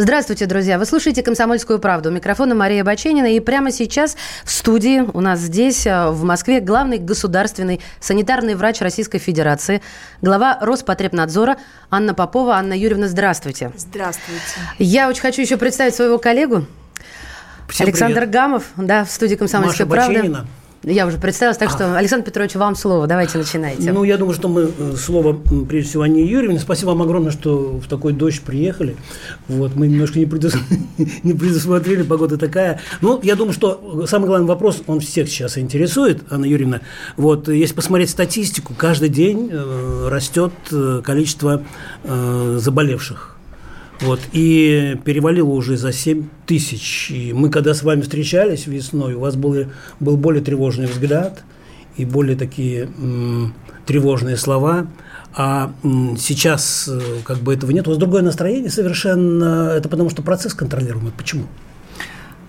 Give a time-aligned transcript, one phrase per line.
[0.00, 0.78] Здравствуйте, друзья.
[0.78, 2.10] Вы слушаете «Комсомольскую правду».
[2.10, 3.34] У микрофона Мария Баченина.
[3.34, 8.80] И прямо сейчас в студии у нас здесь, э, в Москве, главный государственный санитарный врач
[8.80, 9.82] Российской Федерации,
[10.22, 11.56] глава Роспотребнадзора
[11.90, 12.54] Анна Попова.
[12.54, 13.72] Анна Юрьевна, здравствуйте.
[13.76, 14.40] Здравствуйте.
[14.78, 16.64] Я очень хочу еще представить своего коллегу.
[17.68, 18.30] Всем Александр привет.
[18.30, 20.18] Гамов, да, в студии «Комсомольской Маша правды».
[20.18, 20.46] Баченина.
[20.84, 23.08] Я уже представилась, так что, Александр Петрович, вам слово.
[23.08, 23.92] Давайте начинайте.
[23.92, 25.32] Ну, я думаю, что мы э, слово,
[25.68, 26.60] прежде всего, Анне Юрьевне.
[26.60, 28.96] Спасибо вам огромное, что в такой дождь приехали.
[29.48, 30.56] Вот, мы немножко не, предус-
[31.24, 32.80] не предусмотрели, погода такая.
[33.00, 36.80] Ну, я думаю, что самый главный вопрос, он всех сейчас интересует, Анна Юрьевна.
[37.16, 41.64] Вот, если посмотреть статистику, каждый день э, растет э, количество
[42.04, 43.37] э, заболевших.
[44.00, 47.10] Вот, и перевалило уже за 7 тысяч.
[47.10, 49.66] И мы, когда с вами встречались весной, у вас был,
[49.98, 51.42] был более тревожный взгляд
[51.96, 53.54] и более такие м,
[53.86, 54.86] тревожные слова.
[55.34, 57.86] А м, сейчас э, как бы этого нет.
[57.88, 59.72] У вас другое настроение совершенно.
[59.76, 61.12] Это потому, что процесс контролируемый.
[61.16, 61.46] Почему?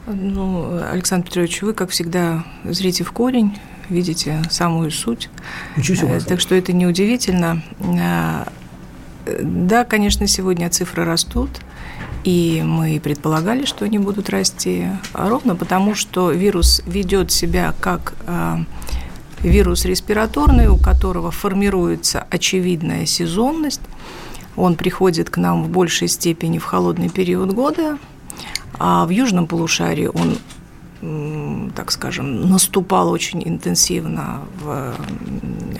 [0.08, 3.58] Ну, Александр Петрович, вы, как всегда, зрите в корень,
[3.89, 5.30] видите самую суть.
[5.78, 6.25] Учусь у Э, вас.
[6.25, 7.61] Так что это неудивительно.
[9.41, 11.49] Да, конечно, сегодня цифры растут,
[12.23, 18.13] и мы предполагали, что они будут расти а ровно потому, что вирус ведет себя как
[18.27, 18.57] э,
[19.41, 23.81] вирус респираторный, у которого формируется очевидная сезонность.
[24.55, 27.97] Он приходит к нам в большей степени в холодный период года,
[28.77, 34.94] а в южном полушарии он, так скажем, наступал очень интенсивно в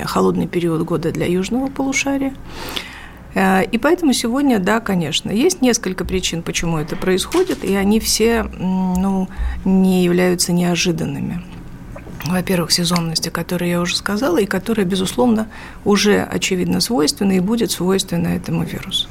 [0.06, 2.34] холодный период года для южного полушария.
[3.36, 8.44] Э, И поэтому сегодня, да, конечно, есть несколько причин, почему это происходит, и они все
[8.44, 9.28] ну,
[9.66, 11.44] не являются неожиданными.
[12.26, 15.48] Во-первых, сезонность, о которой я уже сказала, и которая, безусловно,
[15.86, 19.08] уже очевидно свойственна и будет свойственна этому вирусу.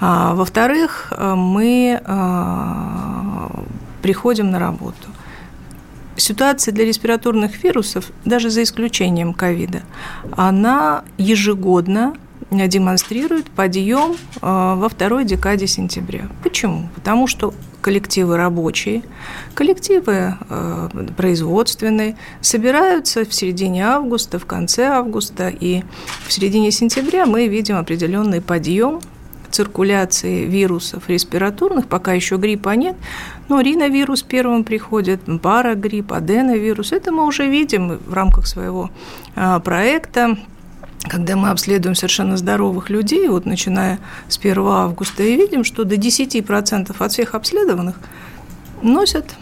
[0.00, 3.64] А, во-вторых, э, мы а,
[4.02, 5.08] приходим на работу.
[6.16, 9.82] Ситуация для респираторных вирусов, даже за исключением ковида,
[10.36, 12.14] она ежегодно
[12.50, 16.28] демонстрирует подъем э, во второй декаде сентября.
[16.42, 16.88] Почему?
[16.94, 19.02] Потому что коллективы рабочие,
[19.54, 25.82] коллективы э, производственные собираются в середине августа, в конце августа, и
[26.26, 29.00] в середине сентября мы видим определенный подъем
[29.50, 32.96] циркуляции вирусов респираторных, пока еще гриппа нет,
[33.48, 38.90] но риновирус первым приходит, парагрипп, аденовирус, это мы уже видим в рамках своего
[39.34, 40.36] а, проекта,
[41.08, 45.96] когда мы обследуем совершенно здоровых людей, вот начиная с 1 августа, и видим, что до
[45.96, 47.96] 10% от всех обследованных
[48.82, 49.34] носят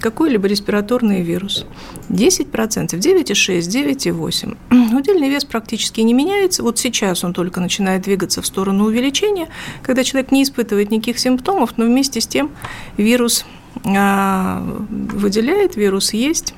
[0.00, 1.66] какой-либо респираторный вирус.
[2.08, 4.96] 10%, 9,6, 9,8.
[4.96, 6.62] Удельный вес практически не меняется.
[6.62, 9.48] Вот сейчас он только начинает двигаться в сторону увеличения,
[9.82, 12.50] когда человек не испытывает никаких симптомов, но вместе с тем
[12.96, 13.44] вирус
[13.84, 16.54] а, выделяет, вирус есть.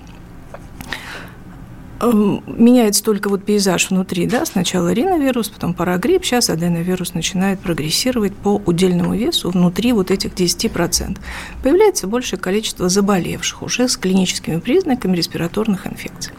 [2.01, 8.35] Эм, Меняется только вот пейзаж внутри, да, сначала риновирус, потом парагрипп, сейчас аденовирус начинает прогрессировать
[8.35, 11.19] по удельному весу внутри вот этих 10%.
[11.63, 16.33] Появляется большее количество заболевших уже с клиническими признаками респираторных инфекций.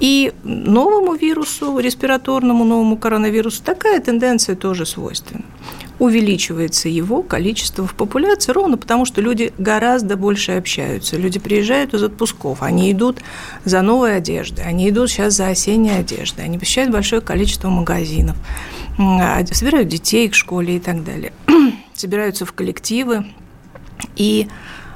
[0.00, 5.44] И новому вирусу, респираторному новому коронавирусу, такая тенденция тоже свойственна.
[5.98, 11.16] Увеличивается его количество в популяции ровно потому, что люди гораздо больше общаются.
[11.16, 13.18] Люди приезжают из отпусков, они идут
[13.64, 18.36] за новой одеждой, они идут сейчас за осенней одеждой, они посещают большое количество магазинов,
[18.96, 19.20] м,
[19.50, 21.32] собирают детей к школе и так далее.
[21.94, 23.26] Собираются в коллективы,
[24.14, 24.48] и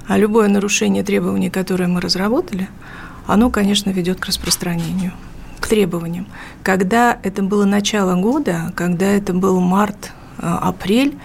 [0.08, 2.68] а, любое нарушение требований, которые мы разработали,
[3.26, 5.12] оно, конечно, ведет к распространению,
[5.60, 6.26] к требованиям.
[6.62, 11.16] Когда это было начало года, когда это был март, а, апрель,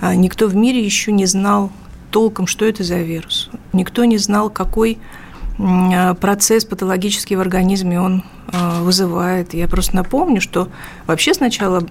[0.00, 1.72] а, никто в мире еще не знал
[2.10, 3.50] толком, что это за вирус.
[3.72, 4.98] Никто не знал, какой
[5.58, 8.24] а, процесс патологический в организме он
[8.80, 9.52] вызывает.
[9.52, 10.70] Я просто напомню, что
[11.06, 11.86] вообще сначала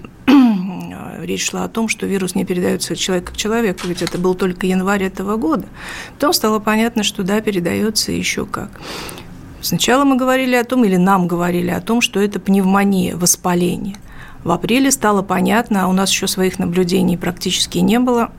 [1.21, 4.33] речь шла о том, что вирус не передается от человека к человеку, ведь это был
[4.33, 5.67] только январь этого года.
[6.13, 8.71] Потом стало понятно, что да, передается еще как.
[9.61, 13.97] Сначала мы говорили о том, или нам говорили о том, что это пневмония, воспаление.
[14.47, 18.31] В апреле стало понятно, а у нас еще своих наблюдений практически не было,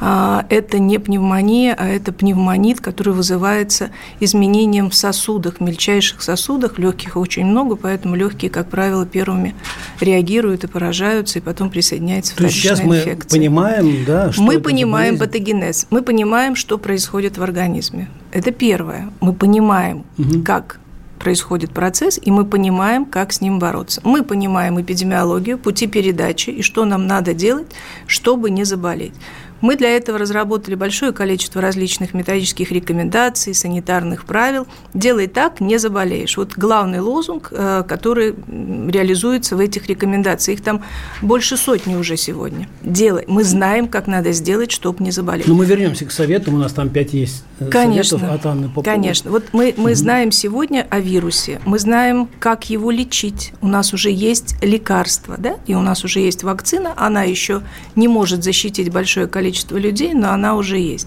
[0.00, 3.90] а, это не пневмония, а это пневмонит, который вызывается
[4.20, 6.78] изменением в сосудах, мельчайших сосудах.
[6.78, 9.54] Легких очень много, поэтому легкие, как правило, первыми
[10.00, 13.38] реагируют и поражаются, и потом присоединяется То есть сейчас мы инфекция.
[13.38, 18.08] понимаем, да, что Мы понимаем патогенез, мы понимаем, что происходит в организме.
[18.32, 19.10] Это первое.
[19.20, 20.42] Мы понимаем, угу.
[20.42, 20.80] как
[21.24, 24.00] происходит процесс, и мы понимаем, как с ним бороться.
[24.04, 27.66] Мы понимаем эпидемиологию, пути передачи и что нам надо делать,
[28.06, 29.14] чтобы не заболеть.
[29.60, 34.66] Мы для этого разработали большое количество различных методических рекомендаций, санитарных правил.
[34.92, 36.36] Делай так, не заболеешь.
[36.36, 40.58] Вот главный лозунг, э, который реализуется в этих рекомендациях.
[40.58, 40.82] Их там
[41.22, 42.68] больше сотни уже сегодня.
[42.82, 43.24] Делай.
[43.26, 45.46] Мы знаем, как надо сделать, чтобы не заболеть.
[45.46, 46.54] Но ну, мы вернемся к советам.
[46.54, 48.84] У нас там пять есть э, конечно, советов от Анны Поповой.
[48.84, 49.30] Конечно.
[49.30, 49.94] Вот мы, мы угу.
[49.94, 51.60] знаем сегодня о вирусе.
[51.64, 53.52] Мы знаем, как его лечить.
[53.62, 55.56] У нас уже есть лекарства, да?
[55.66, 56.92] И у нас уже есть вакцина.
[56.96, 57.62] Она еще
[57.96, 61.06] не может защитить большое количество количество людей, но она уже есть.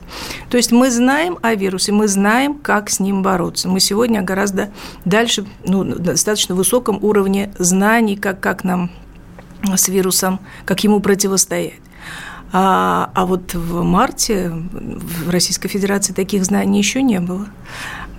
[0.52, 3.68] То есть мы знаем о вирусе, мы знаем, как с ним бороться.
[3.68, 4.70] Мы сегодня гораздо
[5.06, 8.92] дальше, ну, достаточно высоком уровне знаний, как, как нам
[9.76, 11.82] с вирусом, как ему противостоять.
[12.54, 17.48] А, а вот в марте в Российской Федерации таких знаний еще не было.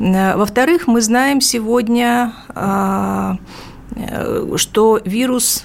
[0.01, 3.37] Во-вторых, мы знаем сегодня, а,
[3.95, 5.65] э, что вирус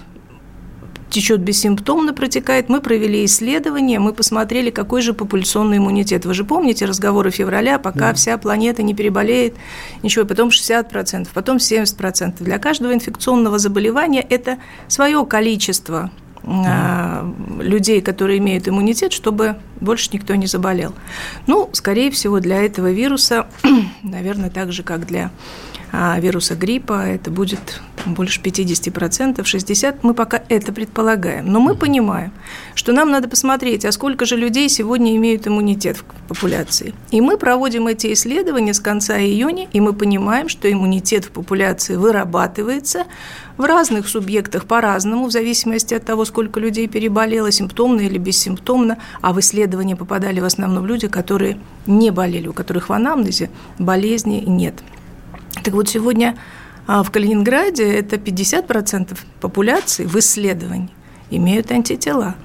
[1.14, 2.70] течет бессимптомно, протекает.
[2.70, 6.26] Мы провели исследование, мы посмотрели, какой же популяционный иммунитет.
[6.26, 8.14] Вы же помните разговоры февраля, пока да.
[8.14, 9.56] вся планета не переболеет,
[10.02, 12.44] ничего, потом 60%, потом 70%.
[12.44, 14.58] Для каждого инфекционного заболевания это
[14.88, 16.12] свое количество.
[17.60, 20.94] Людей, которые имеют иммунитет, чтобы больше никто не заболел.
[21.48, 23.48] Ну, скорее всего, для этого вируса,
[24.04, 25.32] наверное, так же, как для
[25.96, 30.00] а вируса гриппа это будет больше 50%, 60%.
[30.02, 31.46] Мы пока это предполагаем.
[31.46, 32.32] Но мы понимаем,
[32.74, 36.96] что нам надо посмотреть, а сколько же людей сегодня имеют иммунитет в популяции.
[37.12, 41.96] И мы проводим эти исследования с конца июня, и мы понимаем, что иммунитет в популяции
[41.96, 43.06] вырабатывается
[43.58, 49.34] в разных субъектах по-разному, в зависимости от того, сколько людей переболело, симптомно или бессимптомно, а
[49.34, 54.76] в исследования попадали в основном люди, которые не болели, у которых в анамнезе болезни нет.
[55.64, 56.38] Так вот, сегодня
[56.88, 60.90] а, в Калининграде это 50% популяции в исследовании
[61.30, 62.36] имеют антитела.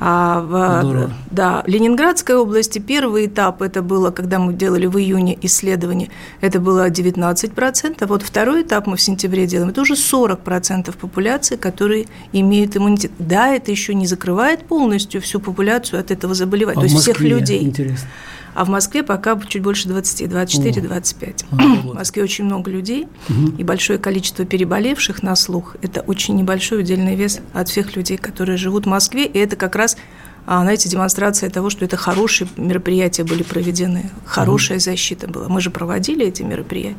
[0.00, 6.10] А в да, Ленинградской области первый этап это было, когда мы делали в июне исследование,
[6.40, 11.56] это было 19%, а вот второй этап мы в сентябре делаем, это уже 40% популяции,
[11.56, 13.12] которые имеют иммунитет.
[13.18, 17.20] Да, это еще не закрывает полностью всю популяцию от этого заболевания, а то есть всех
[17.20, 17.62] людей.
[17.62, 18.08] Интересно
[18.54, 21.44] а в Москве пока чуть больше 20, 24-25.
[21.50, 23.56] А, в Москве очень много людей, угу.
[23.58, 28.56] и большое количество переболевших на слух– это очень небольшой удельный вес от всех людей, которые
[28.56, 29.96] живут в Москве, и это как раз
[30.44, 35.48] а, знаете, демонстрация того, что это хорошие мероприятия были проведены, хорошая mm защита была.
[35.48, 36.96] Мы же проводили эти мероприятия.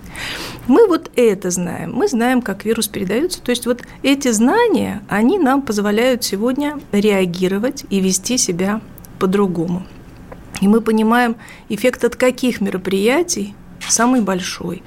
[0.68, 1.92] Мы вот это знаем.
[1.94, 3.42] Мы знаем, как вирус передается.
[3.42, 8.80] То есть вот эти знания, они нам позволяют сегодня реагировать и вести себя
[9.20, 9.84] по-другому.
[10.62, 11.36] И мы понимаем,
[11.70, 13.56] эффект от каких мероприятий
[13.88, 14.84] самый большой,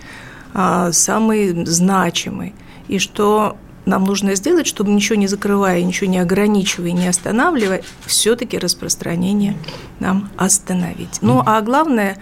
[0.54, 2.54] а, самый значимый,
[2.88, 8.58] и что нам нужно сделать, чтобы ничего не закрывая, ничего не ограничивая, не останавливая, все-таки
[8.58, 9.56] распространение
[10.00, 11.18] нам остановить.
[11.22, 12.18] Ну, а главное,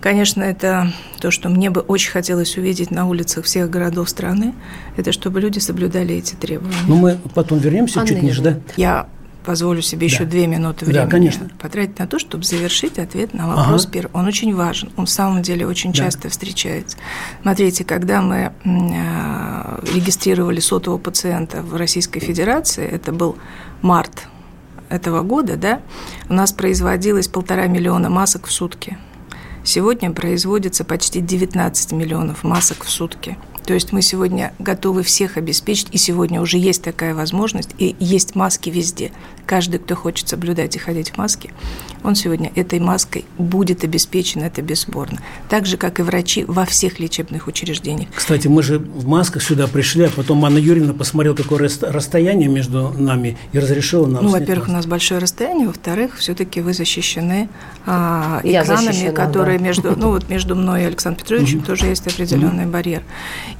[0.00, 4.54] конечно, это то, что мне бы очень хотелось увидеть на улицах всех городов страны,
[4.96, 6.76] это чтобы люди соблюдали эти требования.
[6.86, 8.60] Ну, мы потом вернемся Анна чуть ниже, да?
[8.76, 9.08] Я
[9.44, 10.14] позволю себе да.
[10.14, 11.48] еще две минуты времени да, конечно.
[11.58, 13.92] потратить на то, чтобы завершить ответ на вопрос ага.
[13.92, 14.10] первый.
[14.12, 15.98] Он очень важен, он в самом деле очень да.
[15.98, 16.96] часто встречается.
[17.42, 23.36] Смотрите, когда мы э, регистрировали сотого пациента в Российской Федерации, это был
[23.82, 24.26] март
[24.88, 25.80] этого года, да,
[26.28, 28.98] у нас производилось полтора миллиона масок в сутки.
[29.62, 33.38] Сегодня производится почти 19 миллионов масок в сутки.
[33.70, 38.34] То есть мы сегодня готовы всех обеспечить, и сегодня уже есть такая возможность, и есть
[38.34, 39.12] маски везде.
[39.46, 41.50] Каждый, кто хочет соблюдать и ходить в маске,
[42.02, 45.20] он сегодня этой маской будет обеспечен, это бесспорно.
[45.48, 48.08] Так же, как и врачи во всех лечебных учреждениях.
[48.14, 52.90] Кстати, мы же в масках сюда пришли, а потом Анна Юрьевна посмотрела, какое расстояние между
[52.90, 57.48] нами и разрешила нам Ну, во-первых, у нас большое расстояние, во-вторых, все-таки вы защищены
[57.86, 59.64] а, экранами, которые да.
[59.64, 63.02] между, ну, вот между мной и Александром Петровичем тоже есть определенный барьер.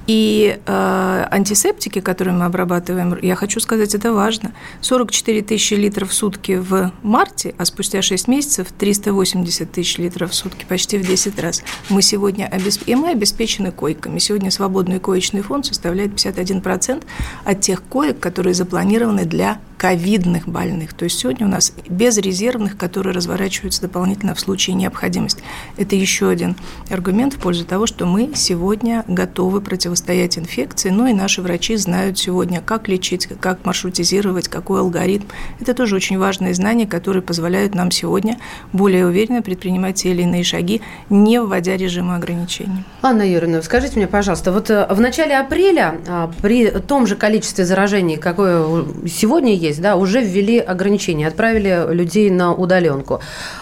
[0.07, 4.53] И э, антисептики, которые мы обрабатываем, я хочу сказать, это важно.
[4.81, 10.35] 44 тысячи литров в сутки в марте, а спустя 6 месяцев 380 тысяч литров в
[10.35, 11.63] сутки, почти в 10 раз.
[11.89, 12.83] Мы сегодня обесп...
[12.87, 14.19] и мы обеспечены койками.
[14.19, 17.03] Сегодня свободный коечный фонд составляет 51%
[17.45, 20.93] от тех коек, которые запланированы для ковидных больных.
[20.93, 25.43] То есть сегодня у нас без резервных, которые разворачиваются дополнительно в случае необходимости.
[25.79, 26.55] Это еще один
[26.91, 32.19] аргумент в пользу того, что мы сегодня готовы противостоять инфекции, ну и наши врачи знают
[32.19, 35.25] сегодня, как лечить, как маршрутизировать, какой алгоритм.
[35.61, 38.39] Это тоже очень важные знания, которые позволяют нам сегодня
[38.73, 42.85] более уверенно предпринимать те или иные шаги, не вводя режима ограничений.
[43.03, 47.65] Анна Юрьевна, скажите мне, пожалуйста, вот э, в начале апреля а, при том же количестве
[47.65, 53.21] заражений, какое сегодня есть, да, уже ввели ограничения, отправили людей на удаленку.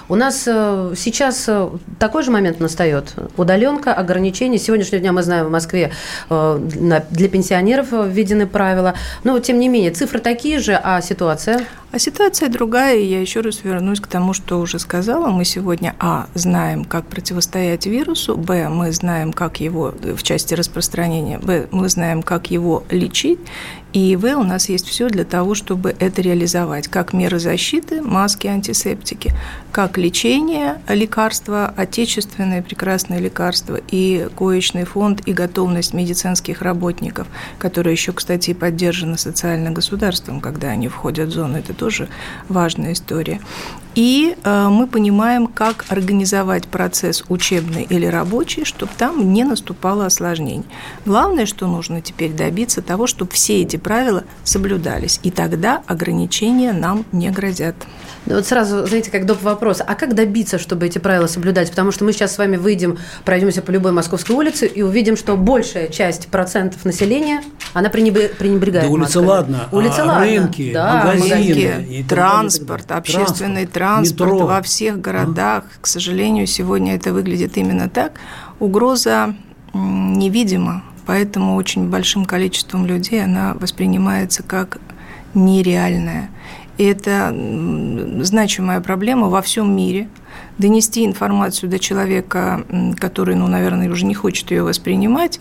[0.08, 3.14] У нас э, сейчас э, такой же момент настает.
[3.36, 4.58] Удаленка, ограничения.
[4.58, 5.92] Сегодняшнего дня мы знаем в Москве
[6.28, 8.94] для пенсионеров введены правила.
[9.24, 11.66] Но, тем не менее, цифры такие же, а ситуация?
[11.90, 15.28] А ситуация другая, и я еще раз вернусь к тому, что уже сказала.
[15.28, 21.38] Мы сегодня, а, знаем, как противостоять вирусу, б, мы знаем, как его в части распространения,
[21.38, 23.38] б, мы знаем, как его лечить,
[23.92, 26.88] и В у нас есть все для того, чтобы это реализовать.
[26.88, 29.32] Как меры защиты, маски, антисептики,
[29.72, 37.26] как лечение, лекарства, отечественные прекрасные лекарства и коечный фонд и готовность медицинских работников,
[37.58, 41.56] которая еще, кстати, поддержана социальным государством, когда они входят в зону.
[41.56, 42.08] Это тоже
[42.48, 43.40] важная история.
[43.94, 50.64] И э, мы понимаем, как организовать процесс учебный или рабочий, чтобы там не наступало осложнений.
[51.04, 55.20] Главное, что нужно теперь добиться того, чтобы все эти правила соблюдались.
[55.22, 57.74] И тогда ограничения нам не грозят.
[58.26, 59.42] Да вот сразу, знаете, как доп.
[59.42, 59.80] вопрос.
[59.86, 61.70] А как добиться, чтобы эти правила соблюдать?
[61.70, 65.36] Потому что мы сейчас с вами выйдем, пройдемся по любой московской улице и увидим, что
[65.36, 69.26] большая часть процентов населения, она пренебрегает Да улица масками.
[69.26, 70.24] ладно, улица а ладно.
[70.24, 74.46] рынки, да, магазины, магазины, транспорт, далее, общественный транспорт, метро.
[74.46, 75.64] во всех городах.
[75.64, 75.80] А?
[75.80, 78.12] К сожалению, сегодня это выглядит именно так.
[78.58, 79.34] Угроза
[79.74, 84.78] невидима, поэтому очень большим количеством людей она воспринимается как
[85.34, 86.30] нереальная.
[86.78, 87.34] И это
[88.22, 90.08] значимая проблема во всем мире.
[90.58, 92.64] Донести информацию до человека,
[92.98, 95.40] который, ну, наверное, уже не хочет ее воспринимать,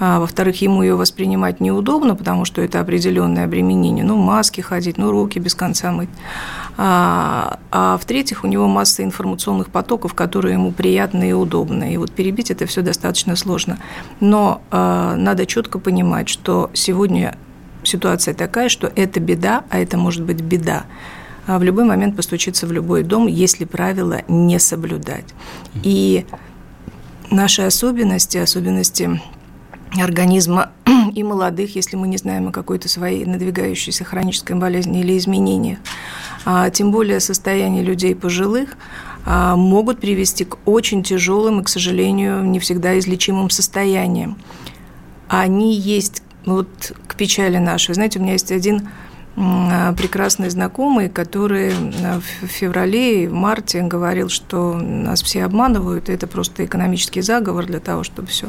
[0.00, 5.10] а, во-вторых, ему ее воспринимать неудобно, потому что это определенное обременение, ну, маски ходить, ну,
[5.10, 6.08] руки без конца мыть.
[6.76, 11.94] А, а в-третьих, у него масса информационных потоков, которые ему приятны и удобны.
[11.94, 13.78] И вот перебить это все достаточно сложно.
[14.20, 17.36] Но а, надо четко понимать, что сегодня
[17.88, 20.84] ситуация такая, что это беда, а это может быть беда
[21.48, 25.24] а в любой момент постучиться в любой дом, если правила не соблюдать.
[25.82, 26.26] И
[27.30, 29.18] наши особенности, особенности
[29.98, 30.72] организма
[31.14, 35.78] и молодых, если мы не знаем о какой-то своей надвигающейся хронической болезни или изменениях,
[36.44, 38.76] а тем более состояние людей пожилых,
[39.24, 44.36] а, могут привести к очень тяжелым и, к сожалению, не всегда излечимым состояниям.
[45.28, 47.94] Они есть вот к печали нашей.
[47.94, 48.88] Знаете, у меня есть один
[49.36, 56.12] а, прекрасный знакомый, который в феврале и в марте говорил, что нас все обманывают, и
[56.12, 58.48] это просто экономический заговор для того, чтобы все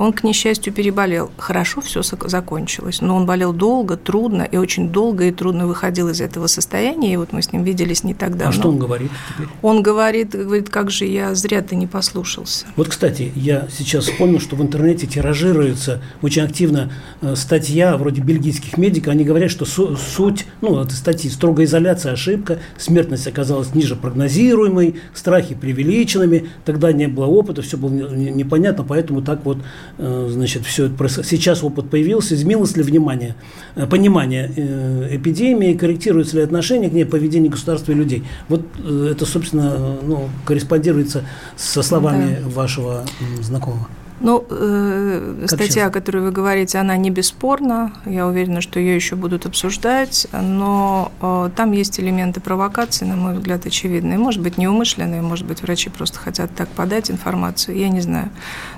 [0.00, 1.30] он, к несчастью, переболел.
[1.36, 6.20] Хорошо все закончилось, но он болел долго, трудно, и очень долго и трудно выходил из
[6.20, 7.14] этого состояния.
[7.14, 8.48] И вот мы с ним виделись не так давно.
[8.48, 9.48] А что он говорит теперь?
[9.62, 12.66] Он говорит, говорит, как же я зря ты не послушался.
[12.76, 18.78] Вот, кстати, я сейчас вспомнил, что в интернете тиражируется очень активно э, статья вроде бельгийских
[18.78, 19.12] медиков.
[19.12, 25.54] Они говорят, что суть, ну, этой статьи строгая изоляция, ошибка, смертность оказалась ниже прогнозируемой, страхи
[25.54, 29.58] преувеличенными, тогда не было опыта, все было непонятно, поэтому так вот
[29.98, 31.28] значит, все это происходит.
[31.28, 33.34] Сейчас опыт появился, изменилось ли внимание,
[33.74, 38.24] э, понимание э, эпидемии, корректируется ли отношение к ней, поведение государства и людей.
[38.48, 41.24] Вот это, собственно, ну, корреспондируется
[41.56, 42.48] со словами да.
[42.48, 43.04] вашего
[43.40, 43.88] знакомого.
[44.20, 45.88] Ну, э, статья, сейчас?
[45.88, 47.92] о которой вы говорите, она не бесспорна.
[48.04, 53.34] Я уверена, что ее еще будут обсуждать, но э, там есть элементы провокации, на мой
[53.34, 54.18] взгляд, очевидные.
[54.18, 58.30] Может быть, неумышленные, может быть, врачи просто хотят так подать информацию, я не знаю.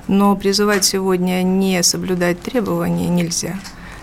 [0.08, 3.54] Но призывать сегодня не соблюдать требования нельзя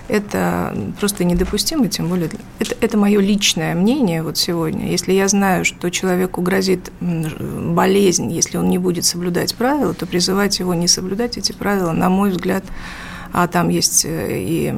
[0.07, 4.89] это просто недопустимо, тем более это, это мое личное мнение вот сегодня.
[4.89, 10.59] Если я знаю, что человеку грозит болезнь, если он не будет соблюдать правила, то призывать
[10.59, 12.63] его не соблюдать эти правила, на мой взгляд,
[13.33, 14.75] а там есть э, и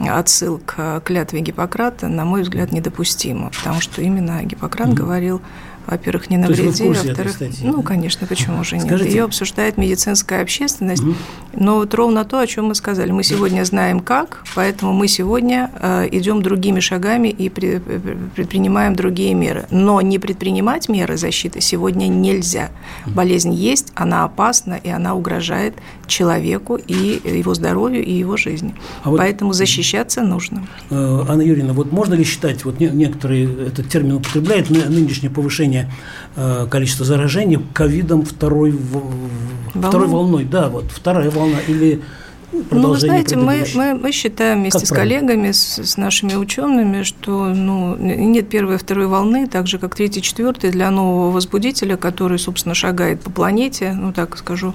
[0.00, 4.94] отсыл к клятве Гиппократа, на мой взгляд, недопустимо, потому что именно Гиппократ mm-hmm.
[4.94, 5.40] говорил
[5.86, 8.86] во-первых, не навреди, во-вторых, ну, конечно, почему же нет?
[8.86, 9.10] Скажите.
[9.10, 11.14] Ее обсуждает медицинская общественность, угу.
[11.54, 13.10] но вот ровно то, о чем мы сказали.
[13.10, 19.66] Мы сегодня знаем как, поэтому мы сегодня э, идем другими шагами и предпринимаем другие меры.
[19.70, 22.70] Но не предпринимать меры защиты сегодня нельзя.
[23.06, 25.74] Болезнь есть, она опасна, и она угрожает
[26.06, 28.74] человеку и его здоровью, и его жизни.
[29.02, 30.66] А вот, поэтому защищаться нужно.
[30.90, 35.90] Э, Анна Юрьевна, вот можно ли считать, вот некоторые этот термин употребляют, нынешнее повышение
[36.36, 39.28] э, количества заражений ковидом второй, Волну?
[39.74, 40.44] второй волной.
[40.44, 42.02] Да, вот вторая волна или
[42.70, 47.02] ну, вы знаете, мы, мы, мы считаем вместе как с коллегами, с, с нашими учеными,
[47.02, 51.96] что ну, нет первой и второй волны, так же, как третьей, четвертой, для нового возбудителя,
[51.96, 54.74] который, собственно, шагает по планете, ну, так скажу,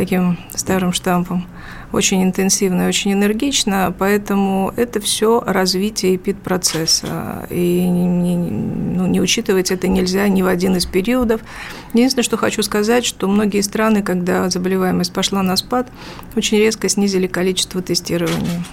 [0.00, 1.46] таким старым штампом
[1.92, 7.46] очень интенсивно и очень энергично, поэтому это все развитие эпид-процесса.
[7.50, 11.42] И не, ну, не учитывать это нельзя ни в один из периодов.
[11.92, 15.88] Единственное, что хочу сказать, что многие страны, когда заболеваемость пошла на спад,
[16.34, 18.64] очень резко снизили количество тестирования,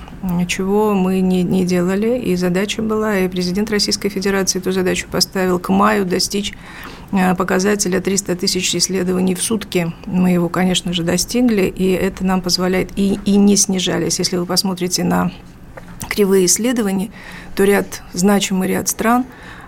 [0.47, 2.17] чего мы не, не делали.
[2.19, 6.53] И задача была, и президент Российской Федерации эту задачу поставил к маю достичь
[7.37, 9.93] показателя 300 тысяч исследований в сутки.
[10.05, 14.19] Мы его, конечно же, достигли, и это нам позволяет, и, и не снижались.
[14.19, 15.31] Если вы посмотрите на
[16.09, 17.11] кривые исследования,
[17.55, 19.25] то ряд, значимый ряд стран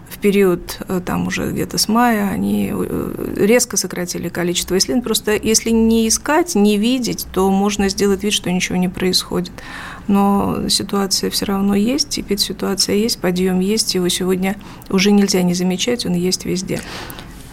[0.09, 5.03] в период э, там уже где-то с мая они э, резко сократили количество исследований.
[5.03, 9.51] Просто если не искать, не видеть, то можно сделать вид, что ничего не происходит.
[10.07, 14.55] Но ситуация все равно есть, теперь ситуация есть, подъем есть, его сегодня
[14.89, 16.81] уже нельзя не замечать, он есть везде.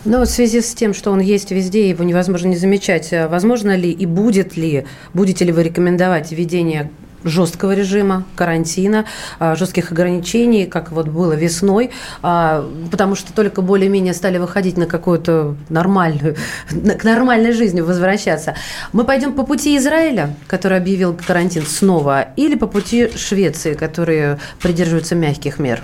[0.07, 3.77] Но в связи с тем, что он есть везде, его невозможно не замечать, э, возможно
[3.77, 6.91] ли и будет ли, будете ли вы рекомендовать введение
[7.25, 9.07] жесткого режима, карантина,
[9.41, 11.91] э, жестких ограничений, как вот было весной,
[12.23, 16.37] а, потому что только более-менее стали выходить на какую-то нормальную,
[16.71, 18.55] к нормальной жизни возвращаться.
[18.93, 25.17] Мы пойдем по пути Израиля, который объявил карантин снова, или по пути Швеции, которые придерживаются
[25.17, 25.83] мягких мер?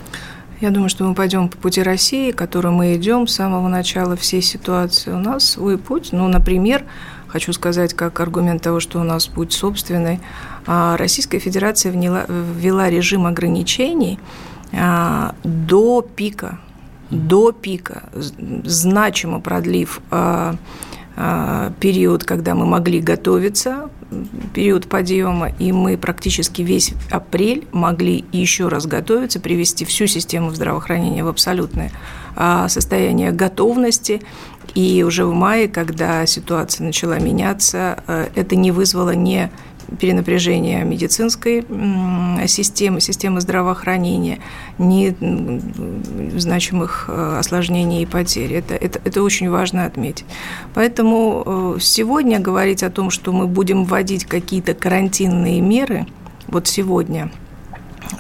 [0.63, 4.41] Я думаю, что мы пойдем по пути России, которым мы идем с самого начала всей
[4.41, 5.11] ситуации.
[5.11, 6.11] У нас свой путь.
[6.13, 6.85] Ну, например,
[7.27, 10.21] хочу сказать, как аргумент того, что у нас путь собственный.
[10.65, 14.21] А, Российская Федерация ввела, ввела режим ограничений
[14.73, 16.61] а, до пика,
[17.11, 20.55] до пика, значимо продлив а,
[21.81, 23.91] период, когда мы могли готовиться
[24.55, 31.25] период подъема, и мы практически весь апрель могли еще раз готовиться, привести всю систему здравоохранения
[31.25, 31.91] в абсолютное
[32.37, 34.23] а, состояние готовности.
[34.75, 39.51] И уже в мае, когда ситуация начала меняться, э, это не вызвало ни
[40.01, 41.65] перенапряжения медицинской
[42.47, 44.41] системы, системы здравоохранения,
[44.79, 45.15] ни
[46.39, 48.53] значимых э, осложнений и потерь.
[48.55, 50.27] Это, это, это очень важно отметить.
[50.75, 56.07] Поэтому э, сегодня говорить о том, что мы будем вводить какие-то карантинные меры,
[56.49, 57.31] вот сегодня–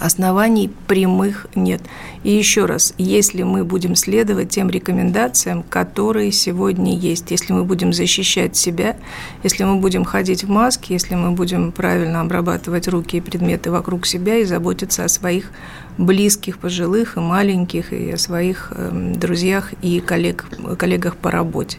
[0.00, 1.82] оснований прямых нет.
[2.22, 7.92] И еще раз, если мы будем следовать тем рекомендациям, которые сегодня есть, если мы будем
[7.92, 8.96] защищать себя,
[9.42, 14.06] если мы будем ходить в маске, если мы будем правильно обрабатывать руки и предметы вокруг
[14.06, 15.50] себя и заботиться о своих
[15.98, 20.46] близких, пожилых и маленьких, и о своих эм, друзьях и коллег,
[20.78, 21.78] коллегах по работе.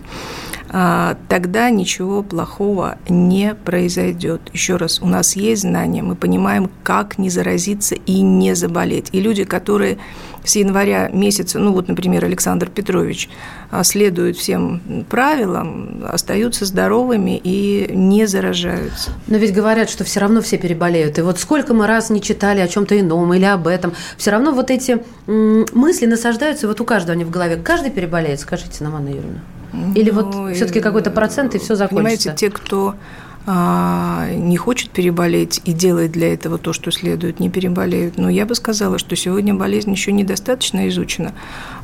[0.75, 4.41] А, тогда ничего плохого не произойдет.
[4.53, 9.09] Еще раз, у нас есть знания, мы понимаем, как не заразиться и не заболеть.
[9.11, 9.99] И люди, которые
[10.43, 13.29] с января месяца, ну вот, например, Александр Петрович,
[13.69, 19.11] а, следуют всем правилам, остаются здоровыми и не заражаются.
[19.27, 21.19] Но ведь говорят, что все равно все переболеют.
[21.19, 24.51] И вот сколько мы раз не читали о чем-то ином или об этом, все равно
[24.51, 27.57] вот эти мысли насаждаются, вот у каждого они в голове.
[27.57, 29.39] Каждый переболеет, скажите нам, Анна Юрьевна.
[29.95, 31.95] Или ну, вот все-таки какой-то процент, и все закончится?
[31.95, 32.95] Понимаете, те, кто
[33.45, 38.17] а, не хочет переболеть и делает для этого то, что следует, не переболеют.
[38.17, 41.33] Но я бы сказала, что сегодня болезнь еще недостаточно изучена.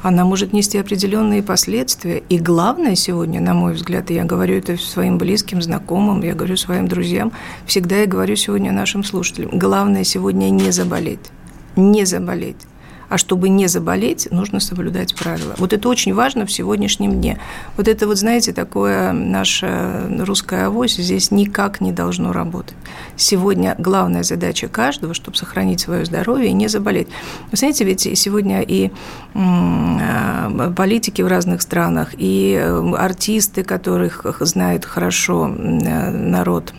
[0.01, 2.23] Она может нести определенные последствия.
[2.29, 6.55] И главное сегодня, на мой взгляд, и я говорю это своим близким, знакомым, я говорю
[6.55, 7.33] своим друзьям,
[7.65, 11.31] всегда я говорю сегодня нашим слушателям, главное сегодня не заболеть.
[11.75, 12.68] Не заболеть.
[13.09, 15.55] А чтобы не заболеть, нужно соблюдать правила.
[15.57, 17.39] Вот это очень важно в сегодняшнем дне.
[17.75, 22.75] Вот это вот, знаете, такое наша русская авось здесь никак не должно работать.
[23.15, 27.07] Сегодня главная задача каждого, чтобы сохранить свое здоровье и не заболеть.
[27.51, 28.91] Вы знаете, ведь сегодня и
[29.33, 36.73] а, политики в разных странах, и э, артисты, которых знает хорошо народ,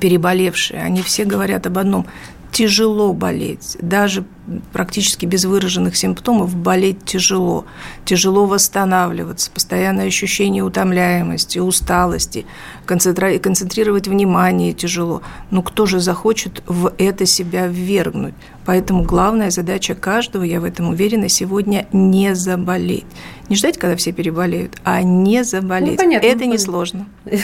[0.00, 2.06] переболевшие, они все говорят об одном
[2.56, 4.24] тяжело болеть, даже
[4.72, 7.66] практически без выраженных симптомов болеть тяжело,
[8.06, 12.46] тяжело восстанавливаться, постоянное ощущение утомляемости, усталости,
[12.86, 15.20] концентри- концентрировать внимание тяжело.
[15.50, 18.34] Ну кто же захочет в это себя ввергнуть?
[18.64, 23.04] Поэтому главная задача каждого, я в этом уверена, сегодня не заболеть.
[23.50, 25.98] Не ждать, когда все переболеют, а не заболеть.
[25.98, 27.06] Ну, понятно, это несложно.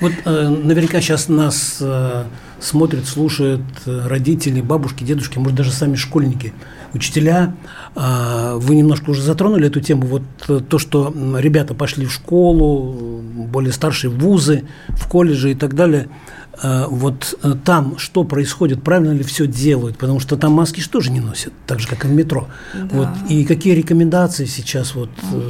[0.00, 2.24] Вот э, наверняка сейчас нас э,
[2.60, 6.52] смотрят, слушают э, родители, бабушки, дедушки, может, даже сами школьники,
[6.94, 7.54] учителя.
[7.96, 10.06] Э, вы немножко уже затронули эту тему.
[10.06, 15.74] Вот э, то, что ребята пошли в школу, более старшие вузы, в колледжи и так
[15.74, 16.08] далее–
[16.62, 20.90] Э, вот э, там что происходит, правильно ли все делают, потому что там маски же
[20.90, 22.48] тоже не носят, так же, как и в метро.
[22.74, 22.88] Да.
[22.92, 25.42] Вот, и какие рекомендации сейчас вот, угу.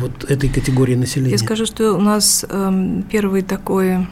[0.00, 1.32] вот этой категории населения?
[1.32, 4.06] Я скажу, что у нас э, первый такой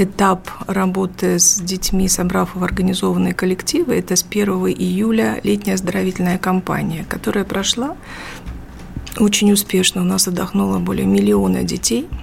[0.00, 7.04] этап работы с детьми, собрав в организованные коллективы, это с 1 июля летняя оздоровительная кампания,
[7.08, 7.96] которая прошла
[9.18, 10.02] очень успешно.
[10.02, 12.08] У нас отдохнуло более миллиона детей–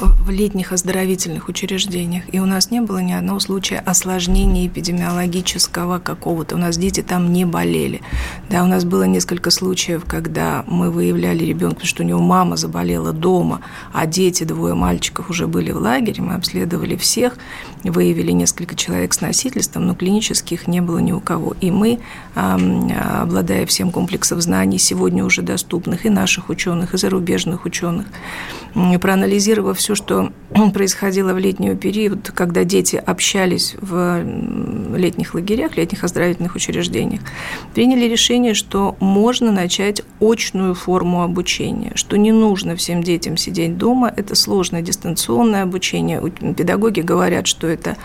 [0.00, 6.54] в летних оздоровительных учреждениях, и у нас не было ни одного случая осложнения эпидемиологического какого-то.
[6.54, 8.00] У нас дети там не болели.
[8.48, 13.12] Да, у нас было несколько случаев, когда мы выявляли ребенка, что у него мама заболела
[13.12, 13.60] дома,
[13.92, 17.36] а дети, двое мальчиков уже были в лагере, мы обследовали всех,
[17.84, 21.54] выявили несколько человек с носительством, но клинических не было ни у кого.
[21.60, 22.00] И мы,
[22.34, 28.06] обладая всем комплексом знаний, сегодня уже доступных и наших ученых, и зарубежных ученых,
[29.00, 30.32] проанализировав все, что
[30.74, 34.22] происходило в летний период, когда дети общались в
[34.96, 37.20] летних лагерях, летних оздоровительных учреждениях,
[37.74, 44.12] приняли решение, что можно начать очную форму обучения, что не нужно всем детям сидеть дома,
[44.14, 46.20] это сложное дистанционное обучение.
[46.56, 47.96] Педагоги говорят, что это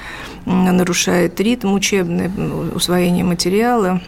[0.45, 2.29] нарушает ритм учебный,
[2.73, 4.01] усвоение материала,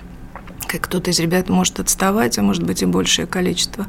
[0.67, 3.87] как кто-то из ребят может отставать, а может быть и большее количество.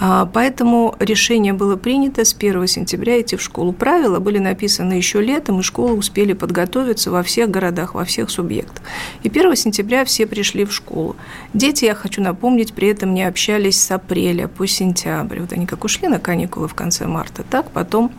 [0.00, 3.72] А, поэтому решение было принято с 1 сентября идти в школу.
[3.72, 8.82] Правила были написаны еще летом, и школы успели подготовиться во всех городах, во всех субъектах.
[9.22, 11.16] И 1 сентября все пришли в школу.
[11.52, 15.40] Дети, я хочу напомнить, при этом не общались с апреля по сентябрь.
[15.40, 18.12] Вот они как ушли на каникулы в конце марта, так потом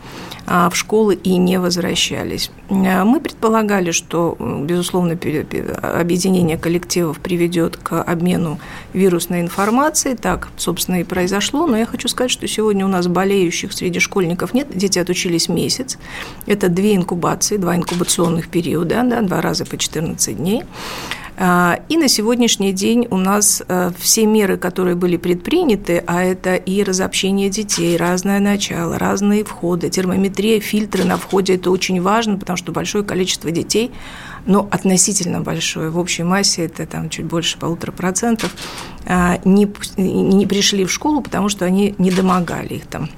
[0.46, 2.50] а, в школы и не возвращались.
[2.68, 8.58] А, мы предполагали, что, безусловно, объединение коллективов приведет к обмену
[8.92, 10.16] вирусной информацией.
[10.16, 14.54] Так, собственно, и произошло но я хочу сказать, что сегодня у нас болеющих среди школьников
[14.54, 14.68] нет.
[14.74, 15.98] Дети отучились месяц.
[16.46, 20.64] Это две инкубации, два инкубационных периода, да, два раза по 14 дней.
[21.42, 26.54] А, и на сегодняшний день у нас э, все меры, которые были предприняты, а это
[26.54, 32.58] и разобщение детей, разное начало, разные входы, термометрия, фильтры на входе, это очень важно, потому
[32.58, 33.90] что большое количество детей,
[34.44, 38.54] но относительно большое, в общей массе это там чуть больше полутора процентов,
[39.06, 43.08] а, не, не пришли в школу, потому что они не домогали их там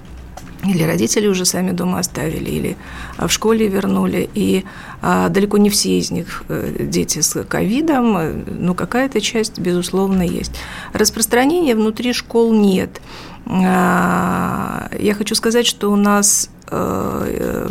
[0.64, 2.76] или родители уже сами дома оставили, или
[3.16, 4.30] а, в школе вернули.
[4.34, 4.64] И
[5.00, 10.22] а, далеко не все из них э, дети с ковидом, э, но какая-то часть, безусловно,
[10.22, 10.52] есть.
[10.92, 13.00] Распространения внутри школ нет.
[13.46, 17.68] А, я хочу сказать, что у нас э,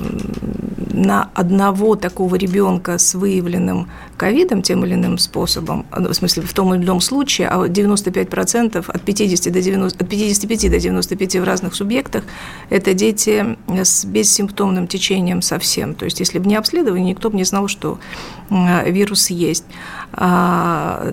[0.93, 3.89] на одного такого ребенка с выявленным
[4.21, 8.85] ковидом тем или иным способом, ну, в смысле в том или ином случае, а 95%
[8.87, 12.23] от, 50 до 90, от 55 до 95 в разных субъектах–
[12.69, 15.95] это дети с бессимптомным течением совсем.
[15.95, 17.97] То есть если бы не обследование, никто бы не знал, что
[18.51, 19.65] вирус есть.
[20.13, 21.11] А,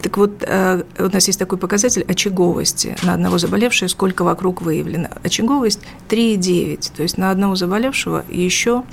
[0.00, 5.08] так вот, э, у нас есть такой показатель очаговости на одного заболевшего, сколько вокруг выявлено.
[5.24, 8.84] Очаговость 3,9, то есть на одного заболевшего еще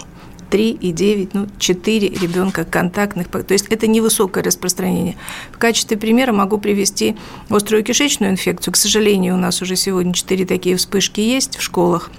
[0.49, 3.27] 3,9, ну, 4 ребенка контактных.
[3.27, 5.15] То есть это невысокое распространение.
[5.51, 7.15] В качестве примера могу привести
[7.49, 8.73] острую кишечную инфекцию.
[8.73, 12.11] К сожалению, у нас уже сегодня 4 такие вспышки есть в школах.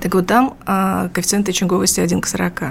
[0.00, 2.62] Так вот там а, коэффициент очаговости 1 к 40.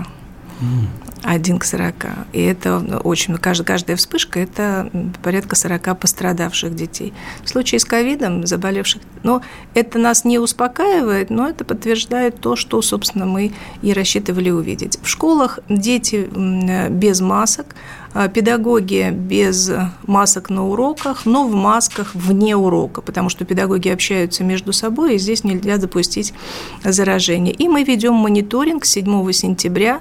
[1.24, 1.94] 1 к 40.
[2.34, 4.90] И это очень, каждая, каждая вспышка– это
[5.24, 7.14] порядка 40 пострадавших детей.
[7.44, 9.42] В случае с ковидом, заболевших, но
[9.74, 15.00] это нас не успокаивает, но это подтверждает то, что, собственно, мы и рассчитывали увидеть.
[15.02, 16.28] В школах дети
[16.90, 17.76] без масок,
[18.14, 19.70] а, педагоги без
[20.08, 25.18] масок на уроках, но в масках вне урока, потому что педагоги общаются между собой, и
[25.18, 26.34] здесь нельзя допустить
[26.84, 27.54] заражение.
[27.54, 30.00] И мы ведем мониторинг с 7 сентября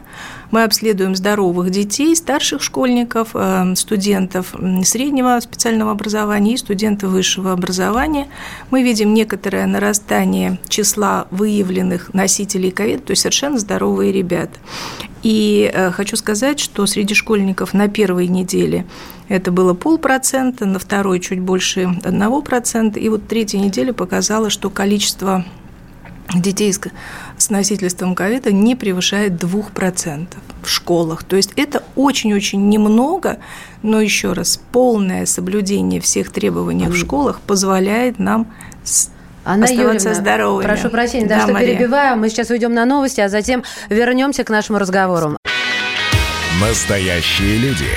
[0.55, 8.29] Мы обследуем здоровых детей, старших школьников, э, студентов среднего специального образования и студентов высшего образования.
[8.71, 14.57] Мы видим некоторое нарастание числа выявленных носителей ковида, то есть совершенно здоровые ребята.
[15.25, 18.87] И э, хочу сказать, что среди школьников на первой неделе
[19.29, 24.71] это было полпроцента, на второй чуть больше одного процента, и вот третья неделя показала, что
[24.71, 25.45] количество
[26.33, 26.73] детей
[27.39, 30.27] с носительством ковида не превышает 2%
[30.63, 31.25] в школах.
[31.25, 33.39] То есть это очень-очень немного,
[33.83, 38.53] но еще раз, полное соблюдение всех требований в школах позволяет нам
[39.45, 40.67] Анна оставаться Юрьевна, здоровыми.
[40.67, 41.77] Прошу прощения, да, да что Мария.
[41.77, 42.17] перебиваю.
[42.17, 45.37] Мы сейчас уйдем на новости, а затем вернемся к нашему разговору.
[46.61, 47.91] Настоящие люди.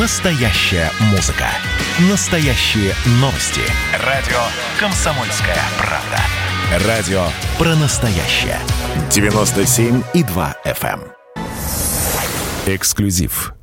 [0.00, 1.46] Настоящая музыка.
[2.10, 3.60] Настоящие новости.
[4.04, 4.40] Радио
[4.80, 6.43] «Комсомольская правда».
[6.72, 7.26] Радио
[7.58, 8.58] про настоящее.
[9.10, 11.00] 97,2 FM.
[11.00, 11.00] Эм.
[12.66, 13.53] Эксклюзив.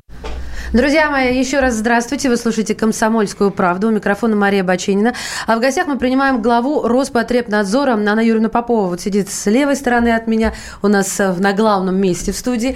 [0.72, 2.30] Друзья мои, еще раз здравствуйте.
[2.30, 3.88] Вы слушаете «Комсомольскую правду».
[3.88, 5.12] У микрофона Мария Баченина.
[5.46, 8.88] А в гостях мы принимаем главу Роспотребнадзора Анна Юрьевна Попова.
[8.88, 12.74] Вот сидит с левой стороны от меня, у нас э, на главном месте в студии.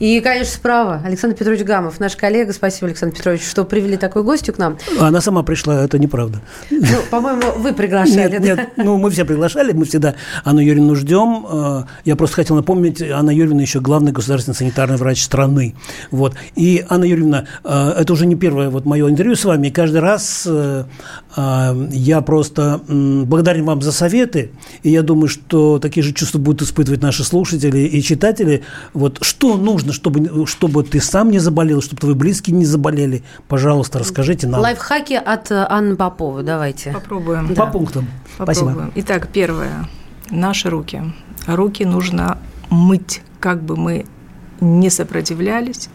[0.00, 2.52] И, конечно, справа Александр Петрович Гамов, наш коллега.
[2.52, 4.78] Спасибо, Александр Петрович, что привели такую гостью к нам.
[4.98, 6.40] Она сама пришла, это неправда.
[6.70, 8.32] Ну, по-моему, вы приглашали.
[8.32, 11.46] Нет, нет, ну, мы все приглашали, мы всегда Анну Юрьевну ждем.
[11.50, 15.74] Э, я просто хотел напомнить, Анна Юрьевна еще главный государственный санитарный врач страны.
[16.10, 16.34] Вот.
[16.54, 19.70] И Анна Юрьевна Юрьевна, э, это уже не первое вот мое интервью с вами.
[19.70, 20.84] каждый раз э,
[21.36, 24.50] э, я просто благодарен вам за советы.
[24.82, 28.62] И я думаю, что такие же чувства будут испытывать наши слушатели и читатели.
[28.92, 33.22] Вот что нужно, чтобы, чтобы ты сам не заболел, чтобы твои близкие не заболели?
[33.48, 34.60] Пожалуйста, расскажите нам.
[34.60, 36.42] Лайфхаки от Анны Поповой.
[36.42, 36.92] Давайте.
[36.92, 37.54] Попробуем.
[37.54, 37.66] Да.
[37.66, 38.08] По пунктам.
[38.38, 38.74] Попробуем.
[38.74, 38.90] Спасибо.
[38.96, 39.88] Итак, первое.
[40.30, 41.02] Наши руки.
[41.46, 42.38] Руки нужно
[42.70, 44.06] мыть, как бы мы
[44.60, 45.88] не сопротивлялись,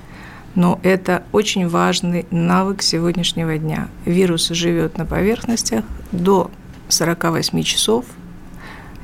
[0.56, 3.88] но это очень важный навык сегодняшнего дня.
[4.06, 6.50] Вирус живет на поверхностях до
[6.88, 8.06] 48 часов,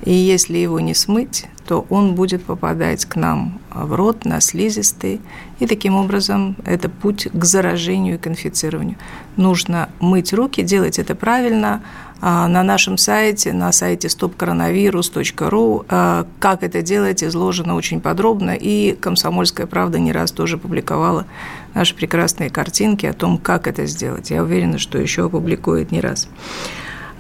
[0.04, 5.20] и если его не смыть, то он будет попадать к нам в рот, на слизистые,
[5.60, 8.98] и таким образом это путь к заражению и к инфицированию.
[9.38, 11.82] Нужно мыть руки, делать это правильно.
[12.24, 18.94] А, на нашем сайте, на сайте stopcoronavirus.ru, а, как это делать, изложено очень подробно, и
[18.94, 21.26] «Комсомольская правда» не раз тоже публиковала
[21.74, 24.30] наши прекрасные картинки о том, как это сделать.
[24.30, 26.28] Я уверена, что еще опубликует не раз.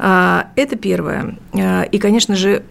[0.04, 1.36] А, это первое.
[1.54, 2.64] И, конечно же,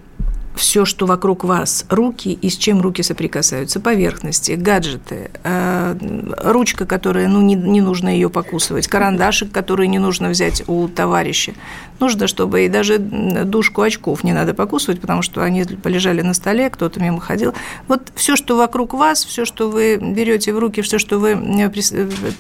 [0.57, 5.97] все, что вокруг вас, руки и с чем руки соприкасаются, поверхности, гаджеты, э,
[6.43, 11.55] ручка, которая, ну, не, не нужно ее покусывать, карандашик, который не нужно взять у товарища.
[12.01, 16.69] Нужно, чтобы и даже дужку очков не надо покусывать, потому что они полежали на столе,
[16.69, 17.55] кто-то мимо ходил.
[17.87, 21.71] Вот все, что вокруг вас, все, что вы берете в руки, все, что вы, э,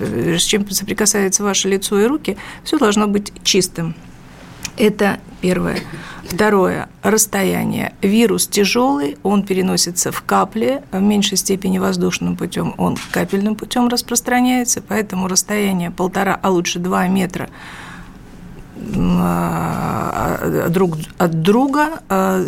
[0.00, 3.94] э, с чем соприкасается ваше лицо и руки, все должно быть чистым.
[4.80, 5.80] Это первое.
[6.24, 6.88] Второе.
[7.02, 7.92] Расстояние.
[8.00, 14.80] Вирус тяжелый, он переносится в капле, в меньшей степени воздушным путем, он капельным путем распространяется,
[14.80, 17.50] поэтому расстояние полтора, а лучше два метра
[18.96, 22.42] а, друг от друга а,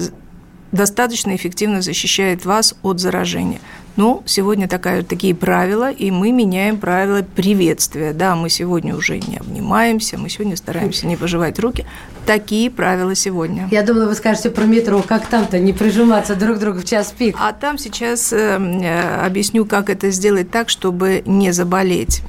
[0.71, 3.61] достаточно эффективно защищает вас от заражения.
[3.97, 8.13] Ну, сегодня такая, такие правила, и мы меняем правила приветствия.
[8.13, 11.85] Да, мы сегодня уже не обнимаемся, мы сегодня стараемся не пожевать руки.
[12.25, 13.69] Такие правила сегодня.
[13.71, 17.13] Я думала, вы скажете про метро, как там-то не прижиматься друг к другу в час
[17.17, 17.37] пик.
[17.39, 22.23] А там сейчас э, э объясню, как это сделать так, чтобы не заболеть.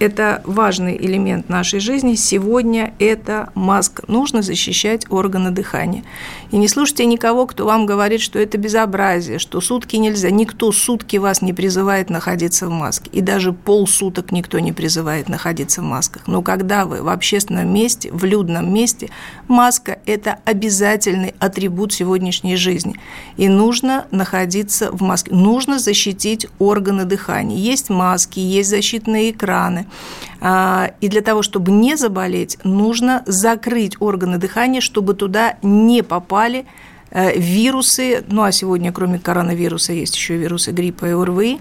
[0.00, 2.14] Это важный элемент нашей жизни.
[2.14, 4.02] Сегодня это маска.
[4.08, 6.04] Нужно защищать органы дыхания.
[6.50, 10.30] И не слушайте никого, кто вам говорит, что это безобразие, что сутки нельзя.
[10.30, 13.10] Никто сутки вас не призывает находиться в маске.
[13.12, 16.26] И даже полсуток никто не призывает находиться в масках.
[16.26, 19.10] Но когда вы в общественном месте, в людном месте,
[19.48, 22.96] маска– это обязательный атрибут сегодняшней жизни.
[23.36, 25.34] И нужно находиться в маске.
[25.34, 27.58] Нужно защитить органы дыхания.
[27.58, 29.88] Есть маски, есть защитные экраны.
[30.40, 36.66] А, и для того, чтобы не заболеть, нужно закрыть органы дыхания, чтобы туда не попали
[37.10, 41.60] э, вирусы, ну а сегодня кроме коронавируса есть еще вирусы гриппа и ОРВИ.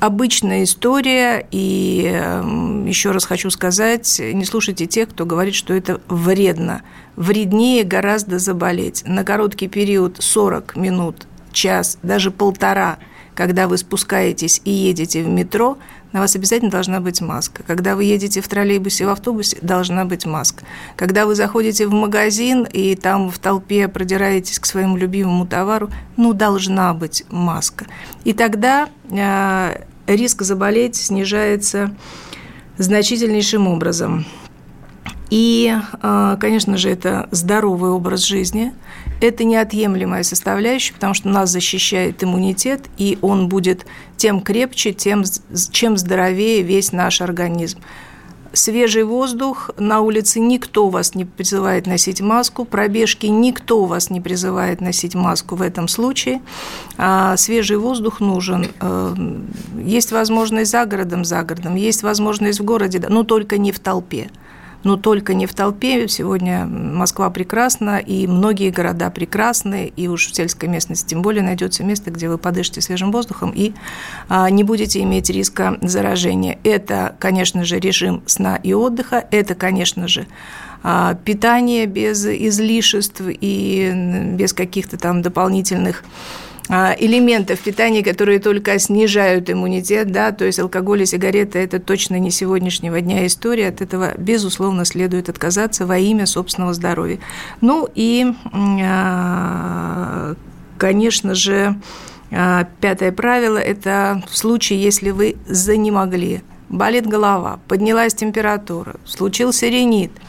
[0.00, 6.00] Обычная история, и эм, еще раз хочу сказать, не слушайте тех, кто говорит, что это
[6.06, 6.82] вредно.
[7.16, 9.02] Вреднее гораздо заболеть.
[9.06, 12.98] На короткий период 40 минут, час, даже полтора–
[13.38, 15.78] когда вы спускаетесь и едете в метро,
[16.12, 17.62] на вас обязательно должна быть маска.
[17.62, 20.64] Когда вы едете в троллейбусе, в автобусе, должна быть маска.
[20.96, 26.32] Когда вы заходите в магазин и там в толпе продираетесь к своему любимому товару, ну,
[26.32, 27.86] должна быть маска.
[28.24, 31.94] И тогда э, риск заболеть снижается
[32.76, 34.26] значительнейшим образом.
[35.30, 35.72] И,
[36.02, 38.72] э, конечно же, это здоровый образ жизни–
[39.20, 45.24] это неотъемлемая составляющая, потому что нас защищает иммунитет, и он будет тем крепче, тем,
[45.72, 47.80] чем здоровее весь наш организм.
[48.54, 54.80] Свежий воздух, на улице никто вас не призывает носить маску, пробежки никто вас не призывает
[54.80, 56.40] носить маску в этом случае.
[56.96, 58.68] А свежий воздух нужен.
[58.80, 59.14] Э,
[59.84, 64.30] есть возможность за городом, за городом, есть возможность в городе, но только не в толпе
[64.84, 66.08] но только не в толпе.
[66.08, 71.84] Сегодня Москва прекрасна, и многие города прекрасны, и уж в сельской местности тем более найдется
[71.84, 73.72] место, где вы подышите свежим воздухом и
[74.28, 76.58] а, не будете иметь риска заражения.
[76.64, 80.26] Это, конечно же, режим сна и отдыха, это, конечно же,
[80.82, 83.92] а, питание без излишеств и
[84.34, 86.04] без каких-то там дополнительных
[86.68, 92.30] элементов питания, которые только снижают иммунитет, да, то есть алкоголь и сигареты– это точно не
[92.30, 97.18] сегодняшнего дня история, от этого, безусловно, следует отказаться во имя собственного здоровья.
[97.60, 100.34] Ну и, а,
[100.76, 101.80] конечно же,
[102.30, 110.12] а, пятое правило– это в случае, если вы занемогли, болит голова, поднялась температура, случился ринит–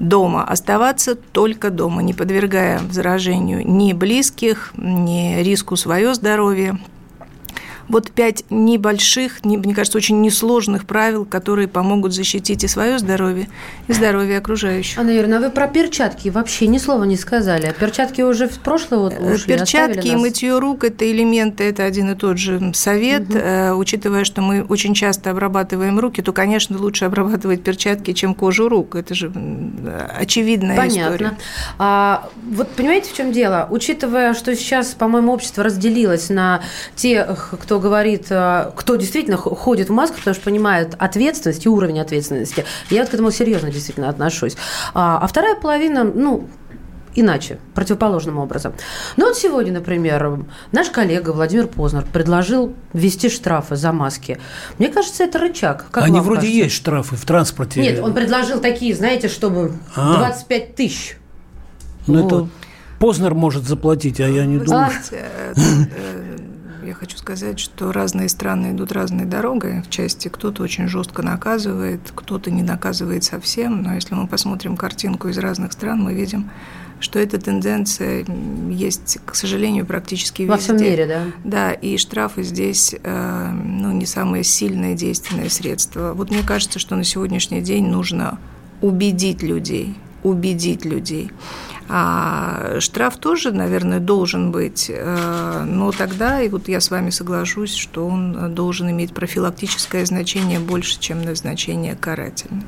[0.00, 6.78] дома, оставаться только дома, не подвергая заражению ни близких, ни риску свое здоровье
[7.90, 13.48] вот пять небольших, мне кажется, очень несложных правил, которые помогут защитить и свое здоровье,
[13.88, 14.98] и здоровье окружающих.
[14.98, 17.66] Анна Юрьевна, а вы про перчатки вообще ни слова не сказали.
[17.66, 21.84] А перчатки уже в прошлое вот э, ушли, Перчатки и мытье рук– это элементы, это
[21.84, 23.28] один и тот же совет.
[23.28, 23.78] Угу.
[23.80, 28.94] Учитывая, что мы очень часто обрабатываем руки, то, конечно, лучше обрабатывать перчатки, чем кожу рук.
[28.94, 29.32] Это же
[30.16, 31.14] очевидная Понятно.
[31.14, 31.38] история.
[31.78, 33.66] А, вот понимаете, в чем дело?
[33.70, 36.62] Учитывая, что сейчас, по-моему, общество разделилось на
[36.94, 42.00] тех, кто говорит, э, кто действительно ходит в масках, потому что понимает ответственность и уровень
[42.00, 42.64] ответственности.
[42.90, 44.56] Я вот к этому серьезно действительно отношусь.
[44.94, 46.48] А, а вторая половина, ну,
[47.14, 48.72] иначе, противоположным образом.
[49.16, 54.38] Ну вот сегодня, например, наш коллега Владимир Познер предложил ввести штрафы за маски.
[54.78, 55.86] Мне кажется, это рычаг.
[55.90, 56.56] Как Они вроде кажется?
[56.56, 57.80] есть штрафы в транспорте.
[57.80, 60.18] Нет, он предложил такие, знаете, чтобы а.
[60.18, 61.16] 25 тысяч.
[62.06, 62.32] Ну вот.
[62.32, 62.48] это
[62.98, 64.90] Познер может заплатить, а я не думаю.
[65.08, 69.80] Знаете, э, э, я хочу сказать, что разные страны идут разной дорогой.
[69.80, 73.82] В части кто-то очень жестко наказывает, кто-то не наказывает совсем.
[73.82, 76.50] Но если мы посмотрим картинку из разных стран, мы видим,
[77.00, 78.26] что эта тенденция
[78.68, 80.52] есть, к сожалению, практически везде.
[80.52, 81.22] Во всем мире, да?
[81.42, 86.12] Да, и штрафы здесь э, ну, не самое сильное действенное средство.
[86.12, 88.38] Вот мне кажется, что на сегодняшний день нужно
[88.82, 91.30] убедить людей, убедить людей.
[91.92, 97.74] А штраф тоже, наверное, должен быть, э, но тогда, и вот я с вами соглашусь,
[97.74, 102.62] что он должен иметь профилактическое значение больше, чем назначение карательное.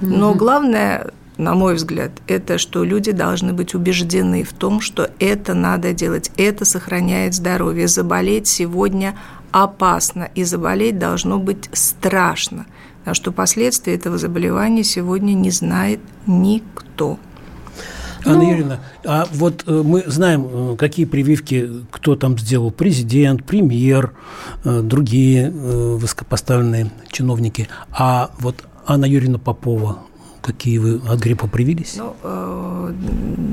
[0.00, 5.54] Но главное, на мой взгляд, это что люди должны быть убеждены в том, что это
[5.54, 7.86] надо делать, это сохраняет здоровье.
[7.86, 9.14] Заболеть сегодня
[9.52, 12.66] опасно, и заболеть должно быть страшно,
[12.98, 17.20] потому что последствия этого заболевания сегодня не знает никто.
[18.28, 18.50] Анна ну...
[18.50, 24.12] Юрьевна, а вот э, мы знаем, э, какие прививки кто там сделал, президент, премьер,
[24.64, 27.68] э, другие высокопоставленные чиновники.
[27.90, 29.98] А вот Анна Юрьевна Попова,
[30.42, 31.96] какие вы от гриппа привились?
[31.98, 32.92] Ну,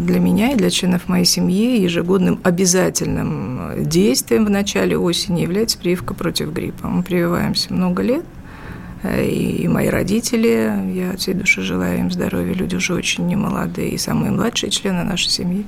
[0.05, 6.13] для меня и для членов моей семьи ежегодным обязательным действием в начале осени является прививка
[6.13, 6.87] против гриппа.
[6.87, 8.25] Мы прививаемся много лет,
[9.03, 13.97] и мои родители, я от всей души желаю им здоровья, люди уже очень немолодые, и
[13.97, 15.65] самые младшие члены нашей семьи.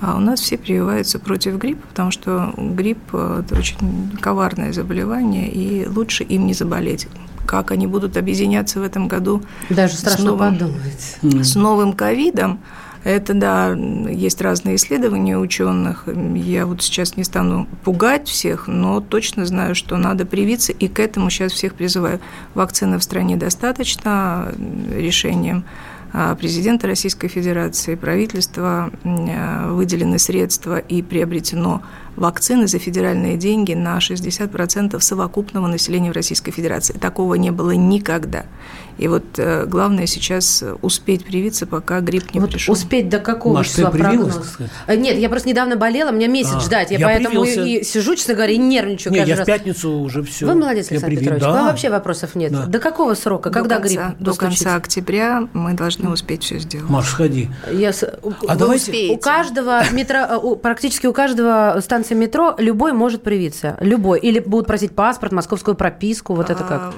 [0.00, 5.86] А у нас все прививаются против гриппа, потому что грипп– это очень коварное заболевание, и
[5.86, 7.08] лучше им не заболеть.
[7.46, 11.18] Как они будут объединяться в этом году Даже страшно с новым, подумать.
[11.22, 12.60] С новым ковидом–
[13.06, 16.08] это, да, есть разные исследования ученых.
[16.34, 20.98] Я вот сейчас не стану пугать всех, но точно знаю, что надо привиться, и к
[20.98, 22.18] этому сейчас всех призываю.
[22.54, 24.52] Вакцины в стране достаточно,
[24.92, 25.64] решением
[26.12, 31.82] а, президента Российской Федерации, правительства а, выделены средства и приобретено
[32.16, 36.94] вакцины за федеральные деньги на 60% совокупного населения в Российской Федерации.
[36.94, 38.46] Такого не было никогда.
[38.98, 42.72] И вот э, главное сейчас успеть привиться, пока грипп не вот пришел.
[42.72, 44.70] Успеть до какого Маш, числа ты привилась, прогноз?
[44.86, 46.90] Э, Нет, я просто недавно болела, мне месяц А, ждать.
[46.90, 47.62] Я, я поэтому привился.
[47.64, 49.44] и, и сижу, честно говоря, и нервничаю Не, каждый я раз.
[49.44, 50.46] в пятницу уже все.
[50.46, 51.42] Вы молодец, Александр Петрович.
[51.42, 51.50] Да.
[51.52, 52.52] Вам вообще вопросов нет.
[52.52, 52.66] Да.
[52.66, 53.50] До какого срока?
[53.50, 56.88] До Когда конца- грипп До конца октября мы должны успеть все сделать.
[56.88, 57.50] Маш, сходи.
[57.70, 59.14] Я А вы давайте- успеете.
[59.14, 63.76] У каждого метро, э, у- практически у каждого станции метро любой может привиться.
[63.80, 64.20] Любой.
[64.20, 66.34] Или будут просить паспорт, московскую прописку.
[66.34, 66.80] Вот это как?
[66.80, 66.92] А,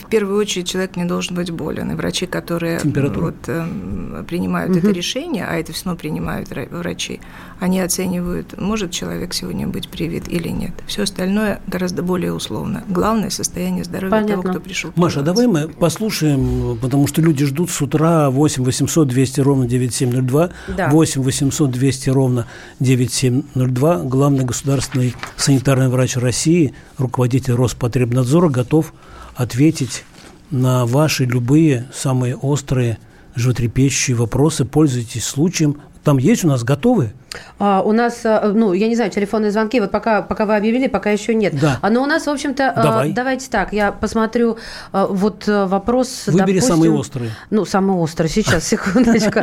[0.00, 1.90] В первую очередь человек не должен быть болен.
[1.90, 3.24] И врачи, которые Температура.
[3.26, 7.20] вот, эм, принимают это решение, а это все равно принимают вра- врачи,
[7.58, 10.70] они оценивают, может человек сегодня быть привит или нет.
[10.86, 12.84] Все остальное гораздо более условно.
[12.88, 14.50] Главное состояние здоровья того, Понятно.
[14.52, 14.92] кто пришел.
[14.94, 19.66] Маша, а давай мы послушаем, потому что люди ждут с утра 8 800 200 ровно
[19.66, 20.88] 9702, Да.
[20.90, 22.46] 8 800 200 ровно
[22.78, 28.92] 9702, главный государственный санитарный врач России, руководитель Роспотребнадзора, готов
[29.34, 30.04] ответить
[30.50, 32.98] на ваши любые самые острые,
[33.34, 34.64] животрепещущие вопросы.
[34.64, 35.80] Пользуйтесь случаем.
[36.02, 37.12] Там есть у нас готовы?
[37.58, 40.88] А, у нас, а, ну, я не знаю, телефонные звонки, вот пока, пока вы объявили,
[40.88, 41.60] пока еще нет.
[41.60, 41.78] Да.
[41.82, 43.12] А, но у нас, в общем-то, а, Давай.
[43.12, 44.56] давайте так, я посмотрю,
[44.92, 47.30] а, вот вопрос, Выбери допустим- самые острые.
[47.50, 49.40] Ну, самый острый, сейчас, секундочку.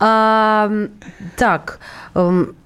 [1.36, 1.78] Так,
[2.14, 2.56] эм,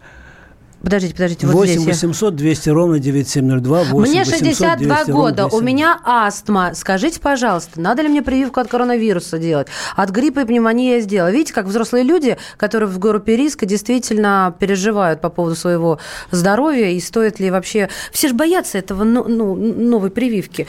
[0.86, 5.10] подождите, подождите, вот 8 здесь я- 800 200 ровно 9702, 8 Мне 800 62 200
[5.10, 5.60] ровно года, у 9702.
[5.60, 6.74] меня астма.
[6.74, 9.66] Скажите, пожалуйста, надо ли мне прививку от коронавируса делать?
[9.96, 11.30] От гриппа и пневмонии я сделала.
[11.32, 15.98] Видите, как взрослые люди, которые в группе риска, действительно переживают по поводу своего
[16.30, 17.88] здоровья и стоит ли вообще...
[18.12, 20.68] Все же боятся этого ну, ну, новой прививки.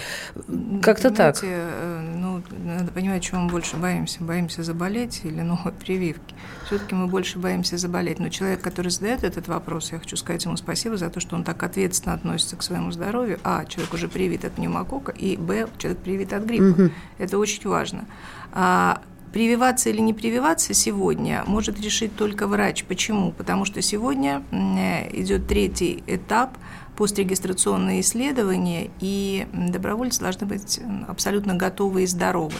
[0.81, 1.37] Как-то так.
[1.43, 4.17] Э, Ну, надо понимать, чего мы больше боимся.
[4.23, 6.33] Боимся заболеть или новой прививки.
[6.67, 8.19] Все-таки мы больше боимся заболеть.
[8.19, 11.43] Но человек, который задает этот вопрос, я хочу сказать ему спасибо за то, что он
[11.43, 13.39] так ответственно относится к своему здоровью.
[13.43, 16.91] А, человек уже привит от пневмокока, и Б, человек привит от гриппа.
[17.17, 18.05] Это очень важно.
[18.53, 19.01] А,
[19.33, 22.85] Прививаться или не прививаться сегодня может решить только врач.
[22.85, 23.33] Почему?
[23.33, 26.57] Потому что сегодня э, идет третий этап
[26.97, 32.55] пострегистрационные исследования, и добровольцы должны быть абсолютно готовы и здоровы.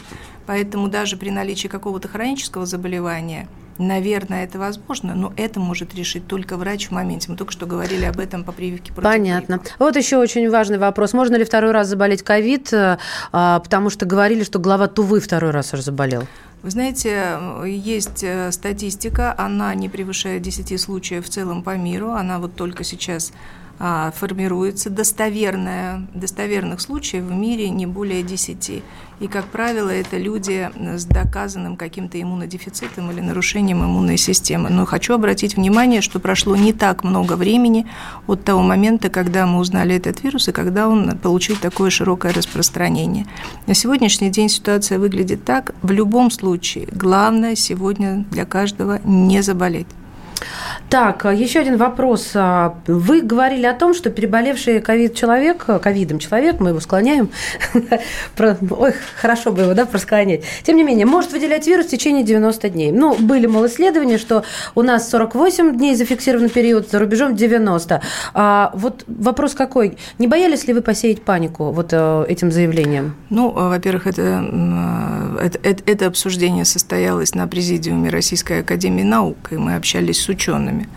[0.45, 3.47] Поэтому даже при наличии какого-то хронического заболевания,
[3.79, 7.31] наверное, это возможно, но это может решить только врач в моменте.
[7.31, 9.57] Мы только что говорили об этом по прививке против Понятно.
[9.57, 9.69] гриппа.
[9.79, 11.13] Вот еще очень важный вопрос.
[11.13, 12.71] Можно ли второй раз заболеть ковид?
[12.71, 12.97] э,
[13.31, 16.27] а, Потому что говорили, что глава Тувы второй раз уже заболел.
[16.63, 22.39] Вы знаете, есть э, статистика, она не превышает 10 случаев в целом по миру, она
[22.39, 23.31] вот только сейчас
[23.79, 24.89] формируется.
[24.89, 28.83] Достоверная, достоверных случаев в мире не более 10.
[29.19, 34.69] И, как правило, это люди с доказанным каким-то иммунодефицитом или нарушением иммунной системы.
[34.69, 37.87] Но хочу обратить внимание, что прошло не так много времени
[38.27, 43.25] от того момента, когда мы узнали этот вирус и когда он получил такое широкое распространение.
[43.65, 45.73] На сегодняшний день ситуация выглядит так.
[45.81, 49.87] В любом случае, главное сегодня для каждого не заболеть.
[50.89, 52.31] Так, а, еще один вопрос.
[52.35, 57.29] А, Вы говорили о том, что переболевший ковид человек, э, ковидом человек, мы его склоняем,
[58.37, 60.43] ой, хорошо бы его, да, просклонять.
[60.63, 62.91] Тем не менее, может выделять вирус в течение 90 дней.
[62.91, 64.43] Ну, были, мол, исследования, что
[64.75, 68.01] у нас 48 дней зафиксирован период, за рубежом 90.
[68.33, 69.97] А вот вопрос какой?
[70.19, 73.15] Не боялись ли вы посеять панику вот э, этим заявлением?
[73.29, 74.21] Ну, а, во-первых, это,
[75.63, 80.87] это- это обсуждение состоялось на президиуме Российской Академии Наук, и мы общались с учеными,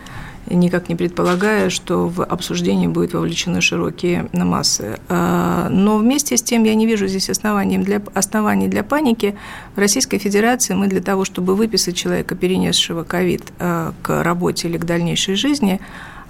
[0.49, 4.99] никак не предполагая, что в обсуждение будут вовлечены широкие массы.
[5.07, 9.35] А, Но вместе с тем я не вижу здесь оснований для, оснований для паники.
[9.75, 14.77] В Российской Федерации мы для того, чтобы выписать человека, перенесшего ковид, а, к работе или
[14.77, 15.79] к дальнейшей жизни,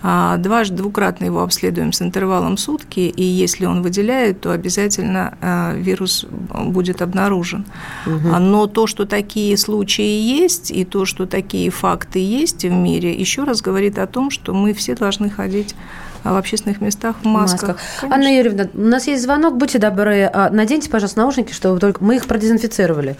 [0.01, 6.25] Дважды, двукратно его обследуем с интервалом сутки, и если он выделяет, то обязательно а, вирус
[6.49, 7.65] будет обнаружен.
[8.05, 13.13] А, Но то, что такие случаи есть, и то, что такие факты есть в мире,
[13.13, 17.25] еще раз говорит о том, что мы все должны ходить а, в общественных местах в
[17.25, 17.77] масках.
[17.99, 18.15] Конечно.
[18.15, 22.15] Анна Юрьевна, у нас есть звонок, будьте добры, а, наденьте, пожалуйста, наушники, чтобы только мы
[22.17, 23.15] их продезинфицировали.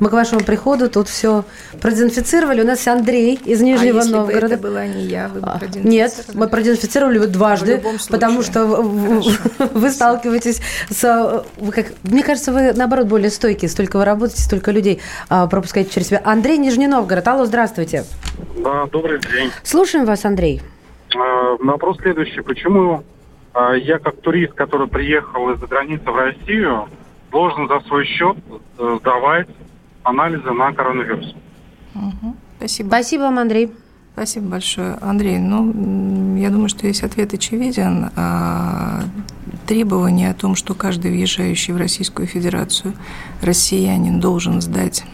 [0.00, 1.44] Мы к вашему приходу тут все
[1.80, 2.60] продезинфицировали.
[2.62, 4.54] У нас Андрей из А Нижнего если бы Новгорода.
[4.54, 5.94] это была не я, вы бы А, продезинфицировали?
[5.96, 9.22] Нет, мы продезинфицировали его В дважды, потому что в-
[9.74, 11.44] вы сталкиваетесь с...
[11.58, 13.68] вы как- мне кажется, вы, наоборот, более стойкие.
[13.70, 16.20] Столько вы работаете, столько людей а, пропускаете через себя.
[16.24, 17.26] Андрей, Нижний Новгород.
[17.28, 18.04] Алло, здравствуйте.
[18.62, 19.50] Да, добрый день.
[19.62, 20.60] Слушаем вас, Андрей.
[21.16, 22.40] Э, Вопрос следующий.
[22.42, 23.02] Почему
[23.54, 26.88] э, я, как турист, который приехал из-за границы в Россию,
[27.30, 28.36] должен за свой счет
[28.78, 29.48] э, сдавать
[30.02, 31.34] анализы на коронавирус?
[31.94, 32.36] Угу.
[32.58, 32.88] Спасибо.
[32.88, 33.72] Спасибо вам, Андрей.
[34.12, 34.96] Спасибо большое.
[35.02, 38.10] Андрей, ну, я думаю, что есть ответ очевиден.
[38.16, 39.02] А,
[39.66, 42.94] требование о том, что каждый въезжающий в Российскую Федерацию
[43.42, 45.04] россиянин должен сдать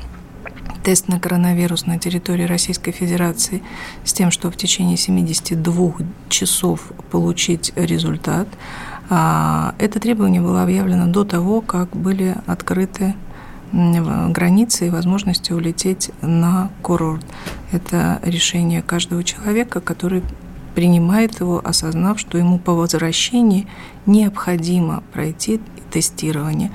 [0.82, 3.62] тест на коронавирус на территории Российской Федерации
[4.04, 5.92] с тем, что в течение 72
[6.28, 8.48] часов получить результат.
[9.10, 13.14] А, это требование было объявлено до того, как были открыты
[13.72, 17.24] границы и возможности улететь на курорт.
[17.70, 20.22] Это решение каждого человека, который
[20.74, 23.66] принимает его, осознав, что ему по возвращении
[24.04, 25.60] необходимо пройти
[25.90, 26.70] тестирование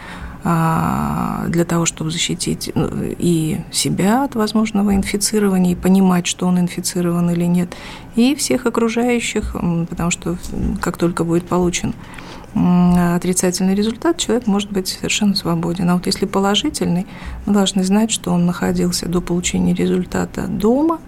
[0.48, 7.30] для того, чтобы защитить ну, и себя от возможного инфицирования, и понимать, что он инфицирован
[7.32, 7.76] или нет,
[8.16, 9.56] и всех окружающих,
[9.90, 10.38] потому что
[10.82, 11.94] как только будет получен
[13.16, 15.90] отрицательный результат, человек может быть совершенно свободен.
[15.90, 17.06] А вот если положительный,
[17.46, 21.00] мы должны знать, что он находился до получения результата дома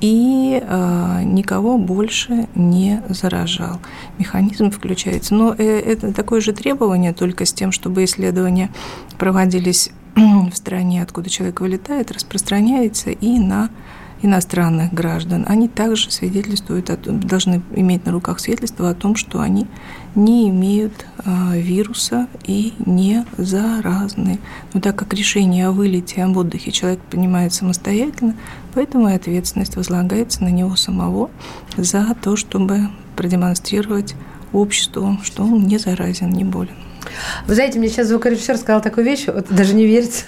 [0.00, 3.80] и э, никого больше не заражал.
[4.18, 5.34] Механизм включается.
[5.34, 8.70] Но э, это такое же требование, только с тем, чтобы исследования
[9.18, 13.70] проводились в стране, откуда человек вылетает, распространяется и на
[14.24, 19.66] иностранных граждан, они также свидетельствуют, о, должны иметь на руках свидетельство о том, что они
[20.14, 24.38] не имеют э, вируса и не заразны.
[24.72, 28.34] Но так как решение о вылете, об отдыхе человек принимает самостоятельно,
[28.72, 31.30] поэтому и ответственность возлагается на него самого
[31.76, 34.14] за то, чтобы продемонстрировать
[34.52, 36.74] обществу, что он не заразен, не болен.
[37.46, 40.24] Вы знаете, мне сейчас звукорежиссер сказал такую вещь, вот даже не верится.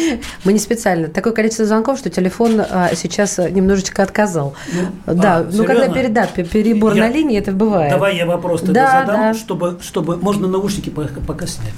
[0.44, 1.08] Мы не специально.
[1.08, 4.54] Такое количество звонков, что телефон а, сейчас немножечко отказал.
[4.72, 7.90] Ну, да, а, ну когда переда, перебор я, на линии, это бывает.
[7.90, 9.34] Давай я вопрос тогда да, задам, да.
[9.34, 11.74] Чтобы, чтобы можно наушники пока снять.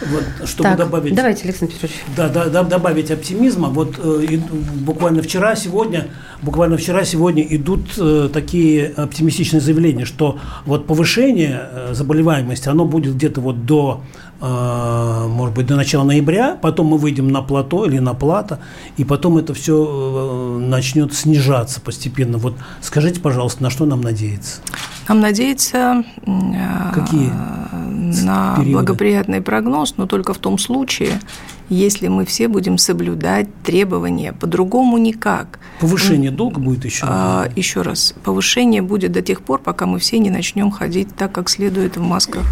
[0.00, 1.96] Вот, чтобы так, добавить, давайте, Александр Петрович.
[2.16, 3.68] Да, да, да, добавить оптимизма.
[3.68, 4.38] Вот э,
[4.80, 6.08] буквально вчера, сегодня,
[6.42, 13.14] буквально вчера, сегодня идут э, такие оптимистичные заявления, что вот повышение э, заболеваемости, оно будет
[13.14, 14.02] где-то вот до
[14.40, 18.58] может быть, до начала ноября, потом мы выйдем на плато или на плато,
[18.96, 22.38] и потом это все э, начнет снижаться постепенно.
[22.38, 24.60] Вот скажите, пожалуйста, на что нам надеяться?
[25.08, 26.04] Нам надеяться
[26.92, 27.30] Какие
[28.24, 28.72] на периоды?
[28.72, 31.20] благоприятный прогноз, но только в том случае,
[31.68, 34.32] если мы все будем соблюдать требования.
[34.32, 35.58] По-другому никак.
[35.80, 37.06] Повышение долга будет еще?
[37.08, 38.14] А, еще раз.
[38.24, 42.02] Повышение будет до тех пор, пока мы все не начнем ходить так, как следует в
[42.02, 42.44] масках,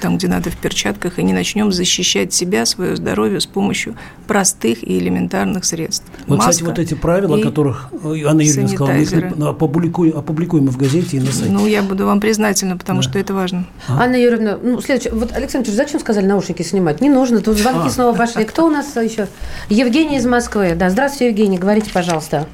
[0.00, 4.82] там, где надо в перчатках, и не начнем защищать себя, свое здоровье с помощью простых
[4.82, 6.04] и элементарных средств.
[6.26, 10.76] Вот, Маска кстати, вот эти правила, о которых Анна Юрьевна сказала, мы опубликуем, опубликуем в
[10.76, 11.52] газете и на сайте.
[11.52, 13.08] Ну, я буду вам признательна, потому да.
[13.08, 13.66] что это важно.
[13.88, 14.04] А?
[14.04, 15.12] Анна Юрьевна, ну, следующее.
[15.12, 17.00] Вот, Александр зачем сказали наушники снимать?
[17.00, 17.90] Не нужно, тут звонки а.
[17.90, 18.44] снова пошли.
[18.44, 19.28] Кто у нас еще?
[19.68, 20.74] Евгений из Москвы.
[20.74, 22.46] Да, здравствуйте, Евгений, говорите, пожалуйста.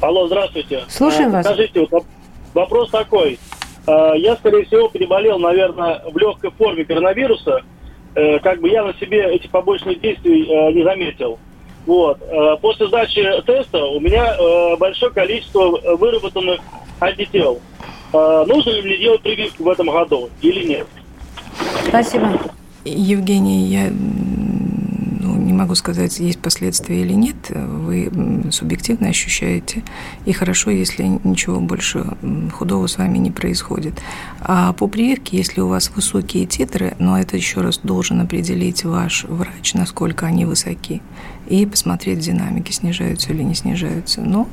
[0.00, 0.84] Алло, здравствуйте.
[0.88, 1.46] Слушаем а, вас.
[1.46, 2.04] Скажите, вот
[2.54, 3.38] вопрос такой.
[3.86, 7.62] А, я, скорее всего, переболел, наверное, в легкой форме коронавируса.
[8.14, 11.38] Э, как бы я на себе эти побочные действия э, не заметил.
[11.84, 12.18] Вот.
[12.22, 14.34] Э, после сдачи теста у меня
[14.78, 16.60] большое количество выработанных
[17.00, 17.60] антител.
[18.12, 20.86] Нужно ли мне делать прививку в этом году или нет?
[21.88, 22.40] Спасибо.
[22.84, 23.90] Евгений, я
[25.56, 27.36] могу сказать, есть последствия или нет.
[27.50, 28.10] Вы
[28.50, 29.82] субъективно ощущаете.
[30.24, 32.16] И хорошо, если ничего больше
[32.52, 34.00] худого с вами не происходит.
[34.40, 39.24] А по прививке, если у вас высокие титры, но это еще раз должен определить ваш
[39.24, 41.02] врач, насколько они высоки,
[41.48, 44.20] и посмотреть динамики, снижаются или не снижаются.
[44.20, 44.48] Но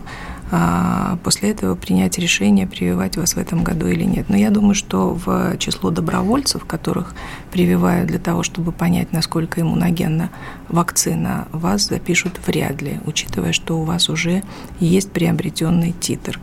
[0.56, 4.30] а после этого принять решение, прививать вас в этом году или нет.
[4.30, 7.16] Но я думаю, что в число добровольцев, которых
[7.51, 10.30] прививают для того, чтобы понять, насколько иммуногенна
[10.70, 14.43] вакцина, вас запишут вряд ли, учитывая, что у вас уже
[14.80, 16.39] есть приобретенный титр.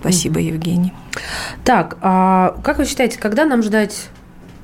[0.00, 0.48] Спасибо, mm-hmm.
[0.48, 0.92] Евгений.
[1.64, 4.08] Так, а как вы считаете, когда нам ждать,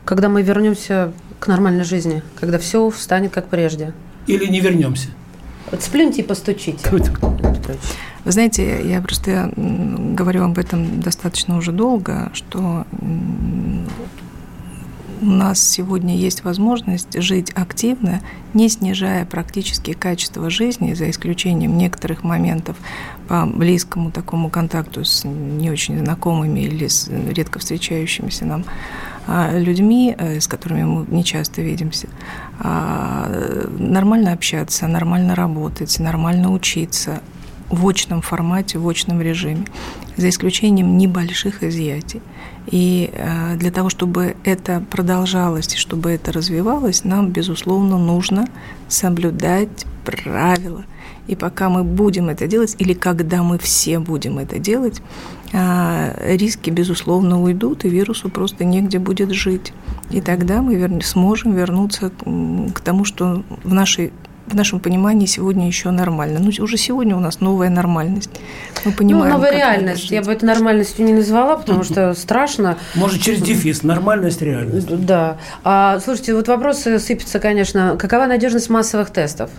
[0.05, 3.93] когда мы вернемся к нормальной жизни, когда все встанет как прежде?
[4.27, 5.11] Или не вернемся?
[5.71, 6.89] Вот сплюньте и постучите.
[8.25, 12.85] Вы знаете, я просто говорю об этом достаточно уже долго, что
[15.23, 18.21] у нас сегодня есть возможность жить активно,
[18.55, 22.77] не снижая практически качество жизни, за исключением некоторых моментов
[23.29, 28.65] по близкому такому контакту с не очень знакомыми или с редко встречающимися нам
[29.29, 32.09] людьми, э, с которыми мы не часто видимся.
[32.59, 33.29] А,
[33.79, 37.21] нормально общаться, нормально работать, нормально учиться,
[37.71, 39.65] в очном формате, в очном режиме,
[40.17, 42.21] за исключением небольших изъятий.
[42.67, 48.47] И э, для того, чтобы это продолжалось и чтобы это развивалось, нам, безусловно, нужно
[48.89, 50.85] соблюдать правила.
[51.31, 55.01] И пока мы будем это делать, или когда мы все будем это делать,
[55.53, 59.73] э, риски, безусловно, уйдут, и вирусу просто негде будет жить.
[60.11, 61.05] И тогда мы вер...
[61.05, 62.11] сможем вернуться
[62.75, 64.13] к тому, что в нашей
[64.49, 66.41] в нашем понимании сегодня еще нормально.
[66.41, 68.31] Ну, уже сегодня у нас новая нормальность.
[68.85, 70.11] Мы понимаем, ну, новая реальность.
[70.11, 72.77] Я бы это нормальностью не назвала, потому что страшно.
[72.97, 73.85] Может, через дефис.
[73.85, 74.89] Нормальность, реальность.
[75.07, 75.37] Да.
[75.63, 77.97] А, слушайте, вот вопросы сыпятся, конечно.
[77.97, 79.51] Какова надежность массовых тестов?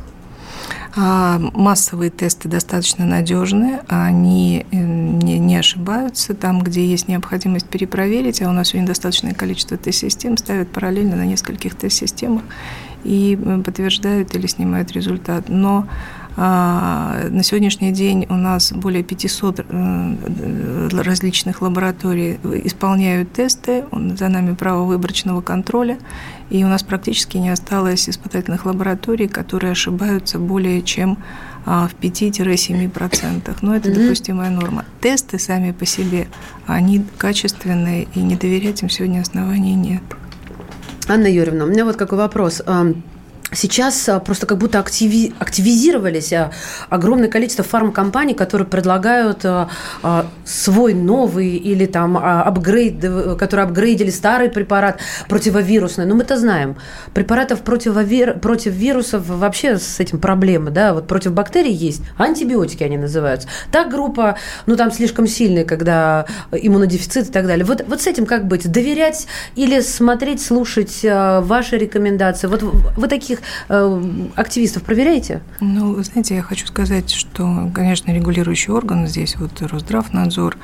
[0.93, 6.33] А, массовые тесты достаточно надежные, они э, не, ошибаются.
[6.33, 11.25] Там, где есть необходимость перепроверить, а у нас сегодня достаточное количество тест-систем, ставят параллельно на
[11.25, 12.43] нескольких тест-системах
[13.03, 15.45] и подтверждают или снимают результат.
[15.47, 15.87] Но
[16.38, 24.86] на сегодняшний день у нас более 500 э, различных лабораторий исполняют тесты, за нами право
[24.86, 25.97] выборочного контроля,
[26.49, 31.17] и у нас практически не осталось испытательных лабораторий, которые ошибаются более чем
[31.65, 33.57] а, в 5-7%.
[33.61, 34.86] Но это допустимая норма.
[35.01, 36.27] Тесты сами по себе,
[36.65, 40.01] они качественные, и не доверять им сегодня оснований нет.
[41.07, 42.61] Анна Юрьевна, у меня вот какой вопрос.
[43.54, 46.52] Сейчас а, просто как будто активи, активизировались а,
[46.89, 49.68] огромное количество фармкомпаний, которые предлагают а,
[50.45, 53.02] свой новый или там апгрейд,
[53.38, 56.06] которые апгрейдили старый препарат противовирусный.
[56.06, 56.78] Но мы это знаем.
[57.14, 60.72] Препаратов противовир, против вирусов вообще с этим проблемы.
[60.72, 60.93] Да?
[60.93, 62.04] Вот против бактерий есть.
[62.18, 63.49] Антибиотики они называются.
[63.70, 67.66] Та группа, ну там слишком сильная, когда иммунодефицит и так далее.
[67.66, 68.72] Вот, вот с этим как быть?
[68.72, 72.47] Доверять или смотреть, слушать ваши рекомендации?
[72.47, 74.03] Вот вы таких э,
[74.35, 75.41] активистов проверяете?
[75.59, 80.57] Ну, знаете, я хочу сказать, что, конечно, регулирующий орган здесь, вот Росздравнадзор,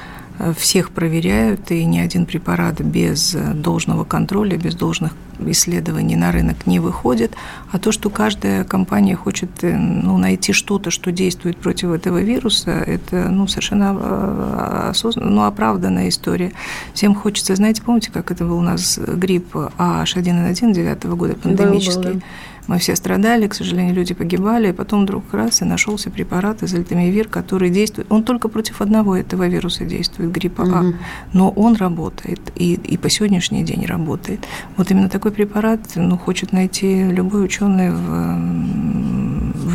[0.56, 6.80] всех проверяют, и ни один препарат без должного контроля, без должных исследований на рынок не
[6.80, 7.36] выходит.
[7.72, 12.72] А то, что каждая компания хочет э, ну, найти что-то, что действует против этого вируса,
[12.72, 16.52] это ну, совершенно э, осознанно, ну, оправданная история.
[16.94, 22.04] Всем хочется, знаете, помните, как это был у нас грипп H1N1 9 года, пандемический?
[22.04, 22.26] Был, был, да
[22.68, 27.30] мы все страдали, к сожалению, люди погибали, и потом вдруг раз и нашелся препарат изольтамивир,
[27.30, 28.12] который действует.
[28.12, 30.76] Он только против одного этого вируса действует, гриппа угу.
[30.76, 30.94] А,
[31.34, 34.48] но он работает, и, и по сегодняшний день работает.
[34.78, 39.17] Вот именно такой препарат ну, хочет найти любой ученый в,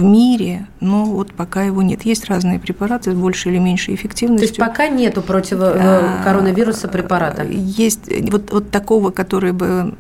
[0.03, 2.05] в мире, но вот пока его нет.
[2.05, 4.49] Есть разные препараты с большей или меньшей эффективностью.
[4.49, 7.45] То есть пока нету против э, коронавируса препарата?
[7.45, 9.95] Есть вот, вот такого, который бы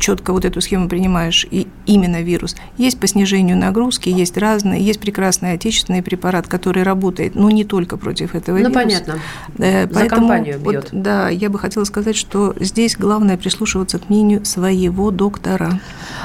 [0.00, 2.56] четко вот эту схему принимаешь, и именно вирус.
[2.78, 7.96] Есть по снижению нагрузки, есть разные, есть прекрасный отечественный препарат, который работает, но не только
[7.96, 8.78] против этого ну, вируса.
[8.78, 9.14] Ну, понятно.
[9.58, 10.64] Э, поэтому, За компанию бьет.
[10.64, 15.80] Вот, да, я бы хотела сказать, что здесь главное прислушиваться к мнению своего доктора.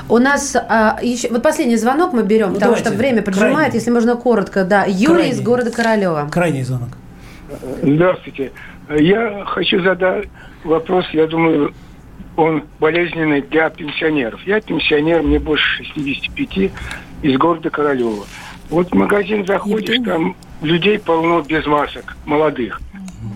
[0.10, 2.90] У нас а, еще, вот последний звонок мы берем, ну, потому давайте.
[2.90, 3.76] что время поджимает, Крайний.
[3.76, 4.64] если можно коротко.
[4.66, 5.32] Да, Юрий Крайний.
[5.32, 6.30] из города Королева.
[6.32, 6.90] Крайний звонок.
[7.82, 8.52] Здравствуйте.
[8.90, 10.28] Я хочу задать
[10.64, 11.74] вопрос, я думаю,
[12.36, 14.42] он болезненный для пенсионеров.
[14.46, 16.72] Я пенсионер, мне больше 65,
[17.24, 18.26] из города Королева.
[18.70, 22.82] Вот в магазин заходишь, там людей полно без масок, молодых.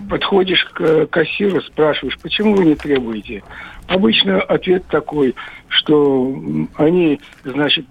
[0.08, 3.42] Подходишь к кассиру, спрашиваешь, почему вы не требуете?
[3.88, 5.34] Обычно ответ такой,
[5.68, 6.34] что
[6.76, 7.86] они, значит,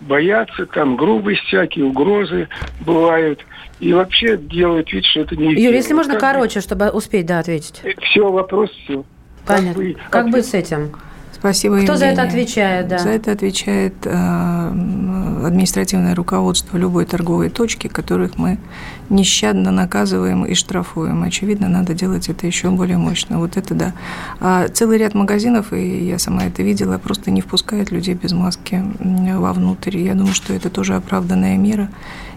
[0.00, 2.48] боятся, там грубость всякие, угрозы
[2.80, 3.44] бывают.
[3.78, 6.62] И вообще делают вид, что это не Юрий, если можно как короче, бы...
[6.62, 7.82] чтобы успеть, да, ответить.
[8.02, 9.04] Все, вопрос, все.
[9.46, 9.74] Понятно.
[9.74, 10.92] Как, бы, как быть с этим?
[11.46, 11.98] Спасибо, Кто Евгения.
[11.98, 12.88] за это отвечает?
[12.88, 12.98] Да?
[12.98, 14.72] За это отвечает э,
[15.46, 18.58] административное руководство любой торговой точки, которых мы
[19.10, 21.22] нещадно наказываем и штрафуем.
[21.22, 23.38] Очевидно, надо делать это еще более мощно.
[23.38, 23.92] Вот это да.
[24.40, 28.82] А целый ряд магазинов, и я сама это видела, просто не впускают людей без маски
[28.98, 29.98] вовнутрь.
[29.98, 31.88] Я думаю, что это тоже оправданная мера.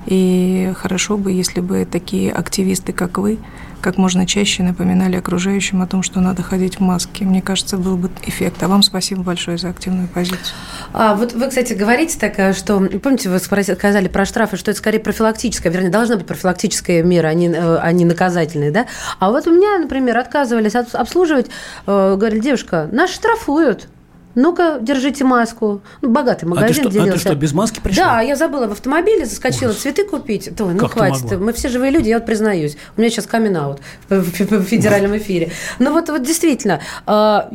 [0.05, 3.39] И хорошо бы, если бы такие активисты, как вы,
[3.82, 7.26] как можно чаще напоминали окружающим о том, что надо ходить в маске.
[7.26, 8.62] Мне кажется, был бы эффект.
[8.62, 10.56] А вам спасибо большое за активную позицию.
[10.94, 15.00] А, вот вы, кстати, говорите так, что, помните, вы сказали про штрафы, что это скорее
[15.00, 18.86] профилактическая, вернее, должна быть профилактическая мера, а не, э, а не наказательная, да?
[19.20, 21.48] А вот у меня, например, отказывались обслуживать,
[21.86, 23.88] э, говорили, девушка, нас штрафуют
[24.42, 25.82] ну-ка, держите маску.
[26.02, 27.04] Ну, богатый магазин а ты что.
[27.04, 28.06] А ты что, без маски пришла?
[28.06, 29.82] Да, я забыла в автомобиле, заскочила Ужас.
[29.82, 30.50] цветы купить.
[30.60, 32.78] Ой, ну как хватит, мы все живые люди, я вот признаюсь.
[32.96, 33.50] У меня сейчас камин
[34.10, 35.52] в федеральном эфире.
[35.80, 37.50] Ну вот, вот действительно, а,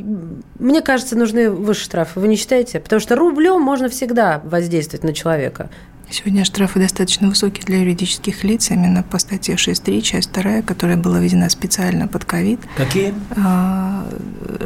[0.58, 2.20] мне кажется, нужны выше штрафы.
[2.20, 2.80] Вы не считаете?
[2.80, 5.70] Потому что рублем можно всегда воздействовать на человека.
[6.14, 11.18] Сегодня штрафы достаточно высокие для юридических лиц, именно по статье 6.3, часть 2, которая была
[11.18, 12.60] введена специально под ковид.
[12.76, 13.12] Какие?
[13.36, 14.06] А,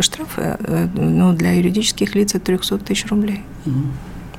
[0.00, 3.40] штрафы э, ну, для юридических лиц от 300 тысяч рублей.
[3.64, 3.80] Угу.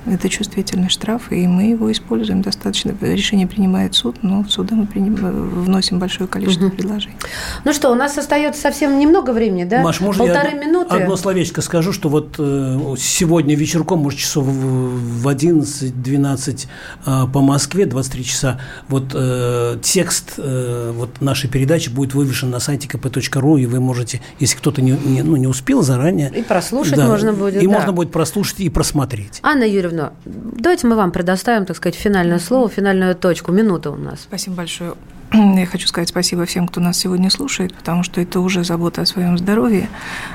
[0.10, 2.94] Это чувствительный штраф, и мы его используем достаточно.
[3.02, 5.16] Решение принимает суд, но в суда мы приним...
[5.16, 6.76] вносим большое количество угу.
[6.76, 7.18] предложений.
[7.64, 9.82] Ну что, у нас остается совсем немного времени, да?
[9.82, 10.96] Маш, можно Полторы я минуты.
[10.96, 16.68] одно словечко скажу, что вот э, сегодня вечерком, может, часов в 11-12
[17.06, 22.60] э, по Москве, 23 часа, вот э, текст э, вот нашей передачи будет вывешен на
[22.60, 26.32] сайте kp.ru, и вы можете, если кто-то не, не, ну, не успел заранее...
[26.36, 27.74] И прослушать да, можно будет, И да.
[27.74, 29.40] можно будет прослушать и просмотреть.
[29.44, 33.52] Анна Юрьевна, Юрьевна, давайте мы вам предоставим, так сказать, финальное слово, финальную точку.
[33.52, 34.22] Минута у нас.
[34.22, 34.94] Спасибо большое.
[35.34, 39.06] Я хочу сказать спасибо всем, кто нас сегодня слушает, потому что это уже забота о
[39.06, 39.90] своем здоровье.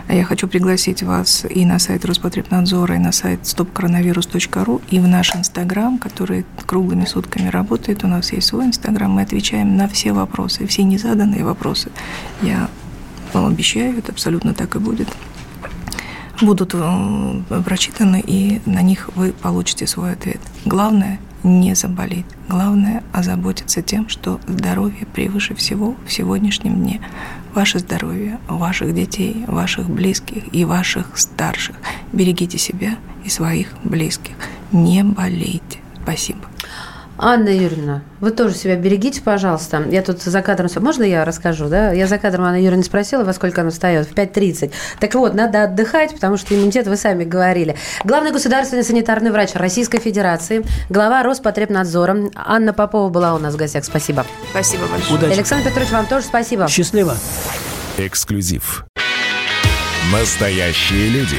[0.08, 5.34] Я хочу пригласить вас и на сайт Роспотребнадзора, и на сайт stopcoronavirus.ru, и в наш
[5.34, 8.04] Инстаграм, который круглыми сутками работает.
[8.04, 11.90] У нас есть свой Инстаграм, мы отвечаем на все вопросы, все незаданные вопросы.
[12.42, 12.68] Я
[13.32, 15.08] вам обещаю, это абсолютно так и будет
[16.40, 20.40] будут э, прочитаны, и на них вы получите свой ответ.
[20.64, 22.24] Главное не заболеть.
[22.48, 27.00] Главное озаботиться тем, что здоровье превыше всего в сегодняшнем дне.
[27.54, 31.76] Ваше здоровье, ваших детей, ваших близких и ваших старших.
[32.12, 34.34] Берегите себя и своих близких.
[34.72, 35.78] Не болейте.
[36.02, 36.40] Спасибо.
[37.16, 39.84] Анна Юрьевна, вы тоже себя берегите, пожалуйста.
[39.88, 40.68] Я тут за кадром...
[40.76, 41.92] Можно я расскажу, да?
[41.92, 44.08] Я за кадром Анна Юрьевна спросила, во сколько она встает?
[44.08, 44.72] В 5.30.
[44.98, 47.76] Так вот, надо отдыхать, потому что иммунитет вы сами говорили.
[48.02, 53.84] Главный государственный санитарный врач Российской Федерации, глава Роспотребнадзора Анна Попова была у нас в гостях.
[53.84, 54.26] Спасибо.
[54.50, 55.18] Спасибо большое.
[55.18, 55.32] Удачи.
[55.34, 56.66] Александр Петрович, вам тоже спасибо.
[56.68, 57.16] Счастливо.
[57.96, 58.84] Эксклюзив.
[60.12, 61.38] Настоящие люди.